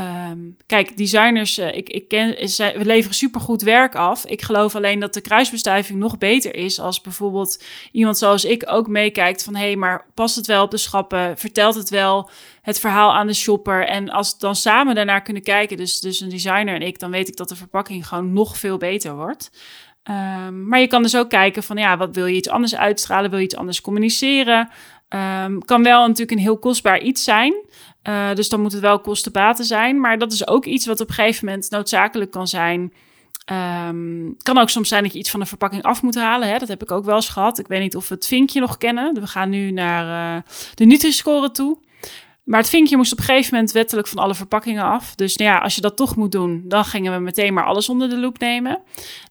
Um, 0.00 0.56
kijk, 0.66 0.96
designers, 0.96 1.58
uh, 1.58 1.76
ik, 1.76 1.88
ik 1.88 2.08
ken, 2.08 2.28
we 2.56 2.84
leveren 2.84 3.14
supergoed 3.14 3.62
werk 3.62 3.94
af. 3.94 4.26
Ik 4.26 4.42
geloof 4.42 4.74
alleen 4.74 5.00
dat 5.00 5.14
de 5.14 5.20
kruisbestuiving 5.20 5.98
nog 5.98 6.18
beter 6.18 6.54
is 6.54 6.80
als 6.80 7.00
bijvoorbeeld 7.00 7.64
iemand 7.92 8.18
zoals 8.18 8.44
ik 8.44 8.64
ook 8.66 8.88
meekijkt 8.88 9.44
van 9.44 9.54
hé, 9.54 9.64
hey, 9.64 9.76
maar 9.76 10.06
past 10.14 10.36
het 10.36 10.46
wel 10.46 10.62
op 10.62 10.70
de 10.70 10.76
schappen? 10.76 11.38
Vertelt 11.38 11.74
het 11.74 11.90
wel 11.90 12.30
het 12.62 12.80
verhaal 12.80 13.14
aan 13.14 13.26
de 13.26 13.34
shopper? 13.34 13.86
En 13.86 14.10
als 14.10 14.38
dan 14.38 14.56
samen 14.56 14.94
daarnaar 14.94 15.22
kunnen 15.22 15.42
kijken, 15.42 15.76
dus, 15.76 16.00
dus 16.00 16.20
een 16.20 16.28
designer 16.28 16.74
en 16.74 16.82
ik, 16.82 16.98
dan 16.98 17.10
weet 17.10 17.28
ik 17.28 17.36
dat 17.36 17.48
de 17.48 17.56
verpakking 17.56 18.06
gewoon 18.06 18.32
nog 18.32 18.58
veel 18.58 18.76
beter 18.76 19.16
wordt. 19.16 19.50
Um, 20.10 20.68
maar 20.68 20.80
je 20.80 20.86
kan 20.86 21.02
dus 21.02 21.16
ook 21.16 21.28
kijken 21.28 21.62
van 21.62 21.76
ja, 21.76 21.96
wat 21.96 22.14
wil 22.14 22.26
je 22.26 22.36
iets 22.36 22.48
anders 22.48 22.74
uitstralen? 22.74 23.30
Wil 23.30 23.38
je 23.38 23.44
iets 23.44 23.56
anders 23.56 23.80
communiceren? 23.80 24.68
Um, 25.44 25.64
kan 25.64 25.82
wel 25.82 26.00
natuurlijk 26.00 26.30
een 26.30 26.38
heel 26.38 26.58
kostbaar 26.58 27.00
iets 27.00 27.24
zijn. 27.24 27.54
Uh, 28.08 28.34
dus 28.34 28.48
dan 28.48 28.60
moet 28.60 28.72
het 28.72 28.80
wel 28.80 29.00
kostenbaten 29.00 29.64
zijn. 29.64 30.00
Maar 30.00 30.18
dat 30.18 30.32
is 30.32 30.46
ook 30.46 30.64
iets 30.64 30.86
wat 30.86 31.00
op 31.00 31.08
een 31.08 31.14
gegeven 31.14 31.44
moment 31.46 31.70
noodzakelijk 31.70 32.30
kan 32.30 32.46
zijn. 32.46 32.92
Um, 33.86 34.36
kan 34.42 34.58
ook 34.58 34.68
soms 34.68 34.88
zijn 34.88 35.02
dat 35.02 35.12
je 35.12 35.18
iets 35.18 35.30
van 35.30 35.40
de 35.40 35.46
verpakking 35.46 35.82
af 35.82 36.02
moet 36.02 36.14
halen. 36.14 36.48
Hè? 36.48 36.58
Dat 36.58 36.68
heb 36.68 36.82
ik 36.82 36.90
ook 36.90 37.04
wel 37.04 37.14
eens 37.14 37.28
gehad. 37.28 37.58
Ik 37.58 37.66
weet 37.66 37.80
niet 37.80 37.96
of 37.96 38.08
we 38.08 38.14
het 38.14 38.26
vinkje 38.26 38.60
nog 38.60 38.78
kennen. 38.78 39.14
We 39.14 39.26
gaan 39.26 39.50
nu 39.50 39.70
naar 39.70 40.36
uh, 40.36 40.42
de 40.74 40.84
Nutri-score 40.84 41.50
toe. 41.50 41.78
Maar 42.44 42.60
het 42.60 42.68
vinkje 42.68 42.96
moest 42.96 43.12
op 43.12 43.18
een 43.18 43.24
gegeven 43.24 43.54
moment 43.54 43.72
wettelijk 43.72 44.08
van 44.08 44.22
alle 44.22 44.34
verpakkingen 44.34 44.84
af. 44.84 45.14
Dus 45.14 45.36
nou 45.36 45.50
ja, 45.50 45.58
als 45.58 45.74
je 45.74 45.80
dat 45.80 45.96
toch 45.96 46.16
moet 46.16 46.32
doen, 46.32 46.62
dan 46.64 46.84
gingen 46.84 47.12
we 47.12 47.18
meteen 47.18 47.54
maar 47.54 47.64
alles 47.64 47.88
onder 47.88 48.08
de 48.08 48.18
loep 48.18 48.38
nemen. 48.38 48.82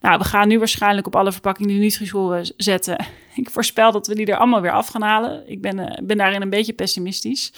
Nou, 0.02 0.18
we 0.18 0.24
gaan 0.24 0.48
nu 0.48 0.60
waarschijnlijk 0.60 1.08
op 1.08 1.16
alle 1.16 1.32
verpakkingen 1.32 1.74
de 1.74 1.80
Nutri-score 1.80 2.54
zetten. 2.58 3.06
Ik 3.36 3.50
voorspel 3.50 3.92
dat 3.92 4.08
we 4.08 4.16
die 4.16 4.26
er 4.26 4.38
allemaal 4.38 4.62
weer 4.62 4.72
af 4.72 4.88
gaan 4.88 5.02
halen. 5.02 5.50
Ik 5.50 5.62
ben, 5.62 5.78
uh, 5.78 5.86
ben 6.04 6.18
daarin 6.18 6.42
een 6.42 6.50
beetje 6.50 6.74
pessimistisch. 6.74 7.52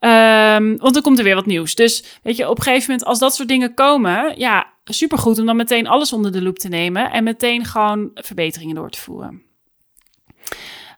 Um, 0.00 0.78
want 0.78 0.94
dan 0.94 1.02
komt 1.02 1.18
er 1.18 1.24
weer 1.24 1.34
wat 1.34 1.46
nieuws. 1.46 1.74
Dus 1.74 2.04
weet 2.22 2.36
je, 2.36 2.48
op 2.48 2.56
een 2.56 2.62
gegeven 2.62 2.90
moment, 2.90 3.08
als 3.08 3.18
dat 3.18 3.34
soort 3.34 3.48
dingen 3.48 3.74
komen, 3.74 4.38
ja, 4.38 4.72
supergoed 4.84 5.38
om 5.38 5.46
dan 5.46 5.56
meteen 5.56 5.86
alles 5.86 6.12
onder 6.12 6.32
de 6.32 6.42
loep 6.42 6.58
te 6.58 6.68
nemen 6.68 7.10
en 7.10 7.24
meteen 7.24 7.64
gewoon 7.64 8.10
verbeteringen 8.14 8.74
door 8.74 8.90
te 8.90 9.00
voeren. 9.00 9.42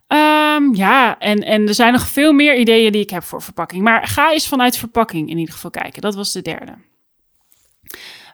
Um, 0.09 0.75
ja, 0.75 1.19
en, 1.19 1.39
en 1.39 1.69
er 1.69 1.75
zijn 1.75 1.93
nog 1.93 2.07
veel 2.07 2.33
meer 2.33 2.57
ideeën 2.57 2.93
die 2.93 3.03
ik 3.03 3.11
heb 3.11 3.23
voor 3.23 3.43
verpakking. 3.43 3.83
Maar 3.83 4.07
ga 4.07 4.33
eens 4.33 4.49
vanuit 4.49 4.77
verpakking 4.77 5.31
in 5.31 5.39
ieder 5.39 5.55
geval 5.55 5.71
kijken. 5.71 6.03
Dat 6.03 6.15
was 6.15 6.33
de 6.33 6.43
derde. 6.43 6.75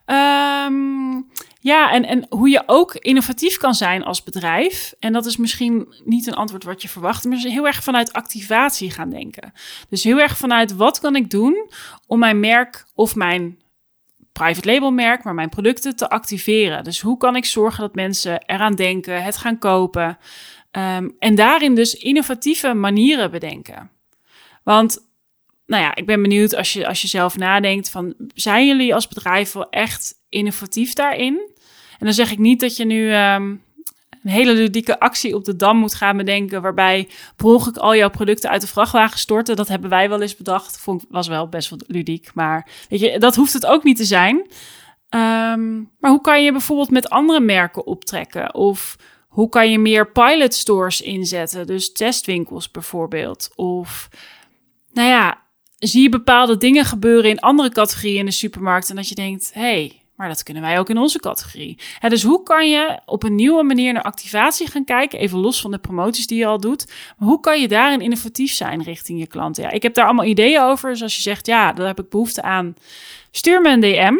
Um, 0.06 1.30
ja, 1.60 1.92
en, 1.92 2.04
en 2.04 2.26
hoe 2.28 2.48
je 2.48 2.62
ook 2.66 2.94
innovatief 2.94 3.56
kan 3.56 3.74
zijn 3.74 4.04
als 4.04 4.22
bedrijf. 4.22 4.94
En 4.98 5.12
dat 5.12 5.26
is 5.26 5.36
misschien 5.36 5.94
niet 6.04 6.26
een 6.26 6.34
antwoord 6.34 6.64
wat 6.64 6.82
je 6.82 6.88
verwacht, 6.88 7.24
maar 7.24 7.38
heel 7.38 7.66
erg 7.66 7.82
vanuit 7.82 8.12
activatie 8.12 8.90
gaan 8.90 9.10
denken. 9.10 9.52
Dus 9.88 10.04
heel 10.04 10.20
erg 10.20 10.36
vanuit 10.36 10.74
wat 10.74 11.00
kan 11.00 11.16
ik 11.16 11.30
doen 11.30 11.70
om 12.06 12.18
mijn 12.18 12.40
merk 12.40 12.86
of 12.94 13.14
mijn 13.14 13.58
private 14.32 14.72
label 14.72 14.90
merk, 14.90 15.24
maar 15.24 15.34
mijn 15.34 15.48
producten 15.48 15.96
te 15.96 16.10
activeren. 16.10 16.84
Dus 16.84 17.00
hoe 17.00 17.16
kan 17.16 17.36
ik 17.36 17.44
zorgen 17.44 17.80
dat 17.80 17.94
mensen 17.94 18.44
eraan 18.46 18.74
denken, 18.74 19.22
het 19.22 19.36
gaan 19.36 19.58
kopen. 19.58 20.18
Um, 20.72 21.16
en 21.18 21.34
daarin 21.34 21.74
dus 21.74 21.94
innovatieve 21.94 22.74
manieren 22.74 23.30
bedenken. 23.30 23.90
Want 24.64 25.06
nou 25.66 25.82
ja, 25.82 25.94
ik 25.94 26.06
ben 26.06 26.22
benieuwd 26.22 26.54
als 26.54 26.72
je, 26.72 26.86
als 26.86 27.02
je 27.02 27.08
zelf 27.08 27.36
nadenkt 27.36 27.90
van, 27.90 28.14
zijn 28.34 28.66
jullie 28.66 28.94
als 28.94 29.08
bedrijf 29.08 29.52
wel 29.52 29.70
echt 29.70 30.17
innovatief 30.28 30.92
daarin? 30.92 31.50
En 31.98 32.04
dan 32.04 32.12
zeg 32.12 32.30
ik 32.30 32.38
niet 32.38 32.60
dat 32.60 32.76
je 32.76 32.84
nu 32.84 33.14
um, 33.14 33.62
een 34.22 34.30
hele 34.30 34.52
ludieke 34.52 35.00
actie 35.00 35.34
op 35.34 35.44
de 35.44 35.56
dam 35.56 35.76
moet 35.76 35.94
gaan 35.94 36.16
bedenken, 36.16 36.62
waarbij 36.62 37.08
per 37.36 37.46
ongeluk 37.46 37.76
al 37.76 37.96
jouw 37.96 38.10
producten 38.10 38.50
uit 38.50 38.60
de 38.60 38.66
vrachtwagen 38.66 39.18
storten. 39.18 39.56
Dat 39.56 39.68
hebben 39.68 39.90
wij 39.90 40.08
wel 40.08 40.20
eens 40.20 40.36
bedacht. 40.36 40.78
Vond, 40.78 41.04
was 41.08 41.28
wel 41.28 41.48
best 41.48 41.70
wel 41.70 41.78
ludiek, 41.86 42.30
maar 42.34 42.68
weet 42.88 43.00
je, 43.00 43.18
dat 43.18 43.36
hoeft 43.36 43.52
het 43.52 43.66
ook 43.66 43.84
niet 43.84 43.96
te 43.96 44.04
zijn. 44.04 44.36
Um, 44.36 45.90
maar 45.98 46.10
hoe 46.10 46.20
kan 46.20 46.44
je 46.44 46.52
bijvoorbeeld 46.52 46.90
met 46.90 47.10
andere 47.10 47.40
merken 47.40 47.86
optrekken? 47.86 48.54
Of 48.54 48.96
hoe 49.28 49.48
kan 49.48 49.70
je 49.70 49.78
meer 49.78 50.12
pilot 50.12 50.54
stores 50.54 51.00
inzetten? 51.00 51.66
Dus 51.66 51.92
testwinkels 51.92 52.70
bijvoorbeeld. 52.70 53.50
Of, 53.54 54.08
nou 54.92 55.08
ja, 55.08 55.42
zie 55.78 56.02
je 56.02 56.08
bepaalde 56.08 56.56
dingen 56.56 56.84
gebeuren 56.84 57.30
in 57.30 57.40
andere 57.40 57.70
categorieën 57.70 58.18
in 58.18 58.24
de 58.24 58.30
supermarkt 58.30 58.90
en 58.90 58.96
dat 58.96 59.08
je 59.08 59.14
denkt, 59.14 59.50
hey, 59.54 60.02
maar 60.18 60.28
dat 60.28 60.42
kunnen 60.42 60.62
wij 60.62 60.78
ook 60.78 60.88
in 60.88 60.98
onze 60.98 61.20
categorie. 61.20 61.78
dus 62.08 62.22
hoe 62.22 62.42
kan 62.42 62.70
je 62.70 63.00
op 63.04 63.22
een 63.22 63.34
nieuwe 63.34 63.62
manier 63.62 63.92
naar 63.92 64.02
activatie 64.02 64.66
gaan 64.66 64.84
kijken? 64.84 65.18
Even 65.18 65.38
los 65.38 65.60
van 65.60 65.70
de 65.70 65.78
promoties 65.78 66.26
die 66.26 66.38
je 66.38 66.46
al 66.46 66.60
doet. 66.60 66.86
Maar 67.18 67.28
hoe 67.28 67.40
kan 67.40 67.60
je 67.60 67.68
daarin 67.68 68.00
innovatief 68.00 68.52
zijn 68.52 68.82
richting 68.82 69.18
je 69.18 69.26
klanten? 69.26 69.62
Ja, 69.62 69.70
ik 69.70 69.82
heb 69.82 69.94
daar 69.94 70.04
allemaal 70.04 70.24
ideeën 70.24 70.60
over. 70.60 70.90
Dus 70.90 71.02
als 71.02 71.16
je 71.16 71.22
zegt, 71.22 71.46
ja, 71.46 71.72
daar 71.72 71.86
heb 71.86 71.98
ik 71.98 72.08
behoefte 72.08 72.42
aan. 72.42 72.74
Stuur 73.30 73.60
me 73.60 73.70
een 73.70 73.80
DM. 73.80 74.14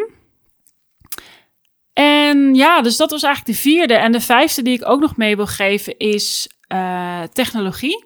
En 1.93 2.55
ja, 2.55 2.81
dus 2.81 2.97
dat 2.97 3.11
was 3.11 3.23
eigenlijk 3.23 3.55
de 3.55 3.61
vierde. 3.61 3.93
En 3.93 4.11
de 4.11 4.21
vijfde 4.21 4.61
die 4.61 4.73
ik 4.73 4.87
ook 4.87 4.99
nog 4.99 5.17
mee 5.17 5.35
wil 5.35 5.47
geven 5.47 5.97
is 5.97 6.49
uh, 6.73 7.21
technologie. 7.23 8.05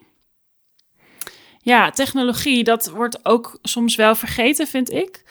Ja, 1.61 1.89
technologie, 1.89 2.63
dat 2.63 2.89
wordt 2.89 3.25
ook 3.25 3.59
soms 3.61 3.95
wel 3.95 4.15
vergeten, 4.15 4.67
vind 4.67 4.91
ik. 4.91 5.23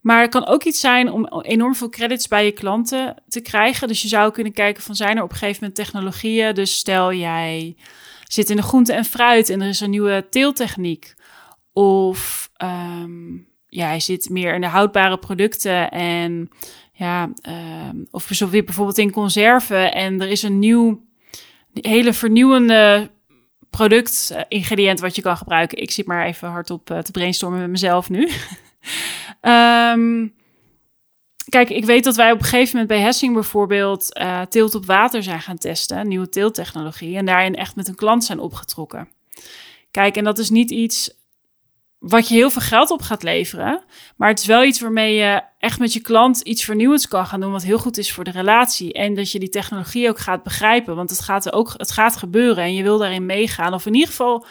Maar 0.00 0.20
het 0.20 0.30
kan 0.30 0.46
ook 0.46 0.64
iets 0.64 0.80
zijn 0.80 1.10
om 1.10 1.42
enorm 1.42 1.74
veel 1.74 1.88
credits 1.88 2.28
bij 2.28 2.44
je 2.44 2.52
klanten 2.52 3.14
te 3.28 3.40
krijgen. 3.40 3.88
Dus 3.88 4.02
je 4.02 4.08
zou 4.08 4.32
kunnen 4.32 4.52
kijken 4.52 4.82
van 4.82 4.94
zijn 4.94 5.16
er 5.16 5.22
op 5.22 5.30
een 5.30 5.36
gegeven 5.36 5.58
moment 5.60 5.74
technologieën. 5.74 6.54
Dus 6.54 6.78
stel 6.78 7.12
jij 7.12 7.76
zit 8.26 8.50
in 8.50 8.56
de 8.56 8.62
groente 8.62 8.92
en 8.92 9.04
fruit 9.04 9.48
en 9.48 9.60
er 9.60 9.68
is 9.68 9.80
een 9.80 9.90
nieuwe 9.90 10.26
teeltechniek. 10.30 11.14
Of 11.72 12.50
um, 12.62 13.48
jij 13.66 14.00
zit 14.00 14.28
meer 14.28 14.54
in 14.54 14.60
de 14.60 14.66
houdbare 14.66 15.18
producten 15.18 15.90
en 15.90 16.48
ja, 16.92 17.30
um, 17.88 18.06
of 18.10 18.28
bijvoorbeeld 18.50 18.98
in 18.98 19.10
conserven 19.10 19.92
en 19.92 20.20
er 20.20 20.28
is 20.28 20.42
een 20.42 20.58
nieuw, 20.58 21.02
hele 21.72 22.12
vernieuwende 22.12 23.10
product, 23.70 24.30
uh, 24.32 24.40
ingrediënt 24.48 25.00
wat 25.00 25.16
je 25.16 25.22
kan 25.22 25.36
gebruiken. 25.36 25.78
Ik 25.78 25.90
zit 25.90 26.06
maar 26.06 26.26
even 26.26 26.48
hardop 26.48 26.90
uh, 26.90 26.98
te 26.98 27.10
brainstormen 27.10 27.60
met 27.60 27.70
mezelf 27.70 28.10
nu. 28.10 28.30
um, 29.40 30.34
kijk, 31.48 31.70
ik 31.70 31.84
weet 31.84 32.04
dat 32.04 32.16
wij 32.16 32.32
op 32.32 32.38
een 32.38 32.44
gegeven 32.44 32.70
moment 32.70 32.88
bij 32.88 33.00
Hessing 33.00 33.34
bijvoorbeeld 33.34 34.18
uh, 34.20 34.42
teelt 34.42 34.74
op 34.74 34.86
water 34.86 35.22
zijn 35.22 35.40
gaan 35.40 35.58
testen, 35.58 36.08
nieuwe 36.08 36.28
teeltechnologie, 36.28 37.16
en 37.16 37.26
daarin 37.26 37.54
echt 37.54 37.76
met 37.76 37.88
een 37.88 37.94
klant 37.94 38.24
zijn 38.24 38.38
opgetrokken. 38.38 39.08
Kijk, 39.90 40.16
en 40.16 40.24
dat 40.24 40.38
is 40.38 40.50
niet 40.50 40.70
iets 40.70 41.18
wat 42.00 42.28
je 42.28 42.34
heel 42.34 42.50
veel 42.50 42.62
geld 42.62 42.90
op 42.90 43.02
gaat 43.02 43.22
leveren. 43.22 43.84
Maar 44.16 44.28
het 44.28 44.38
is 44.38 44.46
wel 44.46 44.64
iets 44.64 44.80
waarmee 44.80 45.14
je 45.14 45.42
echt 45.58 45.78
met 45.78 45.92
je 45.92 46.00
klant 46.00 46.40
iets 46.40 46.64
vernieuwends 46.64 47.08
kan 47.08 47.26
gaan 47.26 47.40
doen. 47.40 47.52
Wat 47.52 47.62
heel 47.62 47.78
goed 47.78 47.98
is 47.98 48.12
voor 48.12 48.24
de 48.24 48.30
relatie. 48.30 48.92
En 48.92 49.14
dat 49.14 49.32
je 49.32 49.38
die 49.38 49.48
technologie 49.48 50.08
ook 50.08 50.18
gaat 50.18 50.42
begrijpen. 50.42 50.96
Want 50.96 51.10
het 51.10 51.20
gaat, 51.20 51.52
ook, 51.52 51.74
het 51.76 51.90
gaat 51.90 52.16
gebeuren 52.16 52.64
en 52.64 52.74
je 52.74 52.82
wil 52.82 52.98
daarin 52.98 53.26
meegaan. 53.26 53.74
Of 53.74 53.86
in 53.86 53.94
ieder 53.94 54.08
geval 54.08 54.46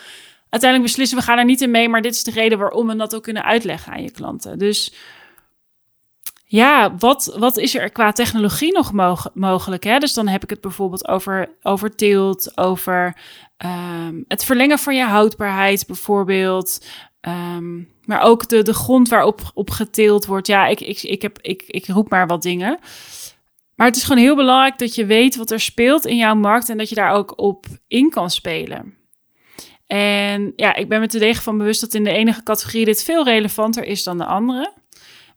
uiteindelijk 0.50 0.92
beslissen 0.92 1.18
we 1.18 1.24
gaan 1.24 1.38
er 1.38 1.46
niet 1.46 1.62
in 1.62 1.72
mee. 1.72 1.90
Maar 1.90 2.02
dit 2.02 2.14
is 2.14 2.24
de 2.24 2.32
reden 2.32 2.58
waarom 2.58 2.88
we 2.88 2.96
dat 2.96 3.16
ook 3.16 3.24
kunnen 3.24 3.44
uitleggen 3.44 3.94
aan 3.94 4.04
je 4.04 4.12
klanten. 4.12 4.58
Dus 4.58 4.94
ja, 6.46 6.96
wat, 6.96 7.36
wat 7.38 7.58
is 7.58 7.76
er 7.76 7.90
qua 7.90 8.12
technologie 8.12 8.74
nog 8.74 8.94
mogelijk? 9.34 9.84
Hè? 9.84 9.98
Dus 9.98 10.14
dan 10.14 10.28
heb 10.28 10.44
ik 10.44 10.50
het 10.50 10.62
bijvoorbeeld 10.62 11.08
over, 11.08 11.50
over 11.62 11.96
teelt, 11.96 12.58
over 12.58 13.18
um, 13.58 14.26
het 14.28 14.44
verlengen 14.44 14.80
van 14.80 14.96
je 14.96 15.04
houdbaarheid 15.04 15.88
bijvoorbeeld. 15.88 16.86
Um, 17.22 17.90
maar 18.06 18.22
ook 18.22 18.50
de, 18.50 18.62
de 18.62 18.74
grond 18.74 19.10
waarop 19.10 19.52
op 19.54 19.70
geteeld 19.70 20.26
wordt. 20.26 20.48
Ja, 20.48 20.68
ik, 20.68 20.80
ik, 20.80 21.02
ik, 21.02 21.22
heb, 21.22 21.40
ik, 21.42 21.64
ik 21.68 21.88
roep 21.88 22.10
maar 22.10 22.28
wat 22.28 22.42
dingen. 22.42 22.80
Maar 23.76 23.88
het 23.88 23.96
is 23.96 24.04
gewoon 24.04 24.24
heel 24.24 24.36
belangrijk 24.36 24.78
dat 24.78 24.96
je 24.96 25.06
weet 25.06 25.36
wat 25.36 25.52
er 25.52 25.60
speelt 25.60 26.06
in 26.06 26.18
jouw 26.18 26.36
markt 26.36 26.70
en 26.70 26.78
dat 26.78 26.90
je 26.90 26.96
daar 26.96 27.12
ook 27.12 27.34
op 27.40 27.66
in 27.88 28.10
kan 28.10 28.30
spelen. 28.30 28.99
En 29.92 30.54
ja, 30.56 30.76
ik 30.76 30.90
ben 30.90 31.00
me 31.00 31.08
te 31.08 31.20
degen 31.20 31.44
van 31.44 31.58
bewust 31.58 31.82
dat 31.82 31.94
in 31.94 32.04
de 32.04 32.12
enige 32.12 32.44
categorie 32.44 32.86
dit 32.86 33.04
veel 33.04 33.24
relevanter 33.24 33.84
is 33.84 34.04
dan 34.04 34.18
de 34.18 34.26
andere. 34.26 34.74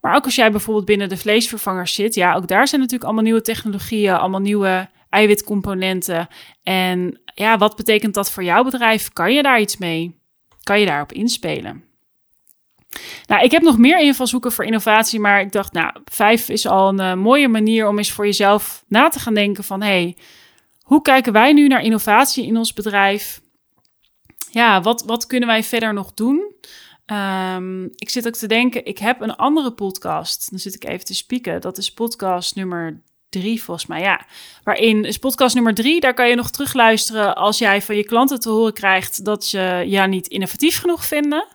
Maar 0.01 0.15
ook 0.15 0.25
als 0.25 0.35
jij 0.35 0.51
bijvoorbeeld 0.51 0.85
binnen 0.85 1.09
de 1.09 1.17
vleesvervangers 1.17 1.95
zit, 1.95 2.15
ja, 2.15 2.35
ook 2.35 2.49
daar 2.49 2.69
zijn 2.69 2.81
natuurlijk 2.81 3.05
allemaal 3.05 3.25
nieuwe 3.25 3.43
technologieën, 3.43 4.15
allemaal 4.15 4.41
nieuwe 4.41 4.89
eiwitcomponenten. 5.09 6.29
En 6.63 7.21
ja, 7.35 7.59
wat 7.59 7.77
betekent 7.77 8.15
dat 8.15 8.31
voor 8.31 8.45
jouw 8.45 8.65
bedrijf? 8.65 9.13
Kan 9.13 9.33
je 9.33 9.43
daar 9.43 9.61
iets 9.61 9.77
mee? 9.77 10.19
Kan 10.63 10.81
je 10.81 10.87
daarop 10.87 11.13
inspelen? 11.13 11.85
Nou, 13.27 13.45
ik 13.45 13.51
heb 13.51 13.63
nog 13.63 13.79
meer 13.79 14.01
invalshoeken 14.01 14.53
voor 14.53 14.65
innovatie, 14.65 15.21
maar 15.21 15.41
ik 15.41 15.53
dacht, 15.53 15.73
nou, 15.73 15.97
vijf 16.05 16.49
is 16.49 16.67
al 16.67 16.89
een 16.89 17.01
uh, 17.01 17.15
mooie 17.15 17.49
manier 17.49 17.89
om 17.89 17.99
eens 17.99 18.13
voor 18.13 18.25
jezelf 18.25 18.85
na 18.89 19.09
te 19.09 19.19
gaan 19.19 19.35
denken 19.35 19.65
van, 19.65 19.83
hey, 19.83 20.17
hoe 20.83 21.03
kijken 21.03 21.33
wij 21.33 21.53
nu 21.53 21.69
naar 21.69 21.83
innovatie 21.83 22.47
in 22.47 22.57
ons 22.57 22.73
bedrijf? 22.73 23.42
Ja, 24.53 24.81
wat, 24.81 25.03
wat 25.07 25.27
kunnen 25.27 25.49
wij 25.49 25.63
verder 25.63 25.95
nog 25.95 26.15
doen? 26.15 26.55
Um, 27.07 27.85
ik 27.85 28.11
zit 28.11 28.27
ook 28.27 28.35
te 28.35 28.47
denken, 28.47 28.85
ik 28.85 28.99
heb 28.99 29.21
een 29.21 29.37
andere 29.37 29.73
podcast. 29.73 30.51
Dan 30.51 30.59
zit 30.59 30.75
ik 30.75 30.85
even 30.85 31.05
te 31.05 31.15
spieken. 31.15 31.61
Dat 31.61 31.79
is 31.79 31.93
podcast 31.93 32.55
nummer 32.55 33.03
drie, 33.29 33.63
volgens 33.63 33.87
mij. 33.87 34.01
Ja, 34.01 34.27
waarin 34.63 35.05
is 35.05 35.19
podcast 35.19 35.55
nummer 35.55 35.75
drie. 35.75 36.01
Daar 36.01 36.15
kan 36.15 36.29
je 36.29 36.35
nog 36.35 36.51
terugluisteren 36.51 37.37
als 37.37 37.59
jij 37.59 37.83
van 37.83 37.97
je 37.97 38.05
klanten 38.05 38.41
te 38.41 38.49
horen 38.49 38.73
krijgt 38.73 39.25
dat 39.25 39.51
je 39.51 39.85
ja 39.87 40.07
niet 40.07 40.27
innovatief 40.27 40.81
genoeg 40.81 41.05
vinden. 41.05 41.47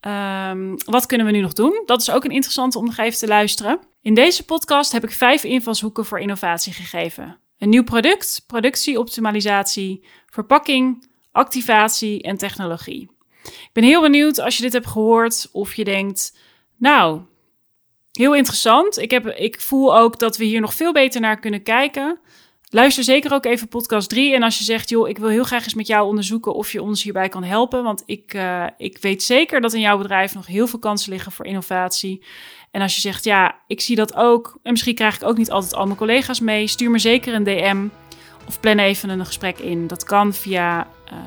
Um, 0.00 0.76
wat 0.84 1.06
kunnen 1.06 1.26
we 1.26 1.32
nu 1.32 1.40
nog 1.40 1.52
doen? 1.52 1.82
Dat 1.86 2.00
is 2.00 2.10
ook 2.10 2.24
een 2.24 2.30
interessante 2.30 2.78
om 2.78 2.84
nog 2.84 2.96
even 2.96 3.18
te 3.18 3.26
luisteren. 3.26 3.80
In 4.00 4.14
deze 4.14 4.44
podcast 4.44 4.92
heb 4.92 5.04
ik 5.04 5.12
vijf 5.12 5.44
invalshoeken 5.44 6.04
voor 6.04 6.20
innovatie 6.20 6.72
gegeven. 6.72 7.38
Een 7.58 7.68
nieuw 7.68 7.84
product, 7.84 8.44
productieoptimalisatie, 8.46 10.04
verpakking, 10.26 11.10
activatie 11.32 12.22
en 12.22 12.36
technologie. 12.36 13.10
Ik 13.42 13.70
ben 13.72 13.84
heel 13.84 14.00
benieuwd 14.00 14.38
als 14.40 14.56
je 14.56 14.62
dit 14.62 14.72
hebt 14.72 14.86
gehoord 14.86 15.48
of 15.52 15.74
je 15.74 15.84
denkt, 15.84 16.36
nou, 16.76 17.20
heel 18.12 18.34
interessant. 18.34 18.98
Ik, 18.98 19.10
heb, 19.10 19.26
ik 19.26 19.60
voel 19.60 19.98
ook 19.98 20.18
dat 20.18 20.36
we 20.36 20.44
hier 20.44 20.60
nog 20.60 20.74
veel 20.74 20.92
beter 20.92 21.20
naar 21.20 21.38
kunnen 21.38 21.62
kijken. 21.62 22.20
Luister 22.68 23.04
zeker 23.04 23.32
ook 23.32 23.44
even 23.44 23.68
podcast 23.68 24.08
3. 24.08 24.34
En 24.34 24.42
als 24.42 24.58
je 24.58 24.64
zegt, 24.64 24.88
joh, 24.88 25.08
ik 25.08 25.18
wil 25.18 25.28
heel 25.28 25.44
graag 25.44 25.64
eens 25.64 25.74
met 25.74 25.86
jou 25.86 26.06
onderzoeken 26.06 26.54
of 26.54 26.72
je 26.72 26.82
ons 26.82 27.02
hierbij 27.02 27.28
kan 27.28 27.44
helpen. 27.44 27.82
Want 27.82 28.02
ik, 28.06 28.34
uh, 28.34 28.66
ik 28.76 28.98
weet 29.00 29.22
zeker 29.22 29.60
dat 29.60 29.72
in 29.72 29.80
jouw 29.80 29.98
bedrijf 29.98 30.34
nog 30.34 30.46
heel 30.46 30.66
veel 30.66 30.78
kansen 30.78 31.12
liggen 31.12 31.32
voor 31.32 31.46
innovatie. 31.46 32.24
En 32.70 32.80
als 32.80 32.94
je 32.94 33.00
zegt, 33.00 33.24
ja, 33.24 33.60
ik 33.66 33.80
zie 33.80 33.96
dat 33.96 34.14
ook. 34.14 34.58
En 34.62 34.70
misschien 34.70 34.94
krijg 34.94 35.14
ik 35.14 35.28
ook 35.28 35.36
niet 35.36 35.50
altijd 35.50 35.74
al 35.74 35.84
mijn 35.84 35.98
collega's 35.98 36.40
mee. 36.40 36.66
Stuur 36.66 36.90
me 36.90 36.98
zeker 36.98 37.34
een 37.34 37.44
DM. 37.44 38.01
Of 38.46 38.60
plan 38.60 38.78
even 38.78 39.08
een 39.08 39.26
gesprek 39.26 39.58
in. 39.58 39.86
Dat 39.86 40.04
kan 40.04 40.34
via 40.34 40.86
uh, 41.12 41.18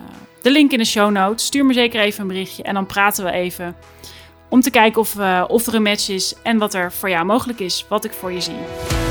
de 0.41 0.51
link 0.51 0.71
in 0.71 0.78
de 0.78 0.86
show 0.86 1.12
notes. 1.12 1.45
Stuur 1.45 1.65
me 1.65 1.73
zeker 1.73 2.01
even 2.01 2.21
een 2.21 2.28
berichtje. 2.28 2.63
En 2.63 2.73
dan 2.73 2.86
praten 2.86 3.25
we 3.25 3.32
even. 3.32 3.75
Om 4.49 4.62
te 4.62 4.69
kijken 4.69 5.01
of, 5.01 5.15
uh, 5.15 5.43
of 5.47 5.67
er 5.67 5.75
een 5.75 5.82
match 5.82 6.10
is 6.10 6.36
en 6.43 6.58
wat 6.58 6.73
er 6.73 6.91
voor 6.91 7.10
jou 7.10 7.25
mogelijk 7.25 7.60
is. 7.60 7.86
Wat 7.89 8.06
ik 8.06 8.13
voor 8.13 8.32
je 8.32 8.41
zie. 8.41 9.05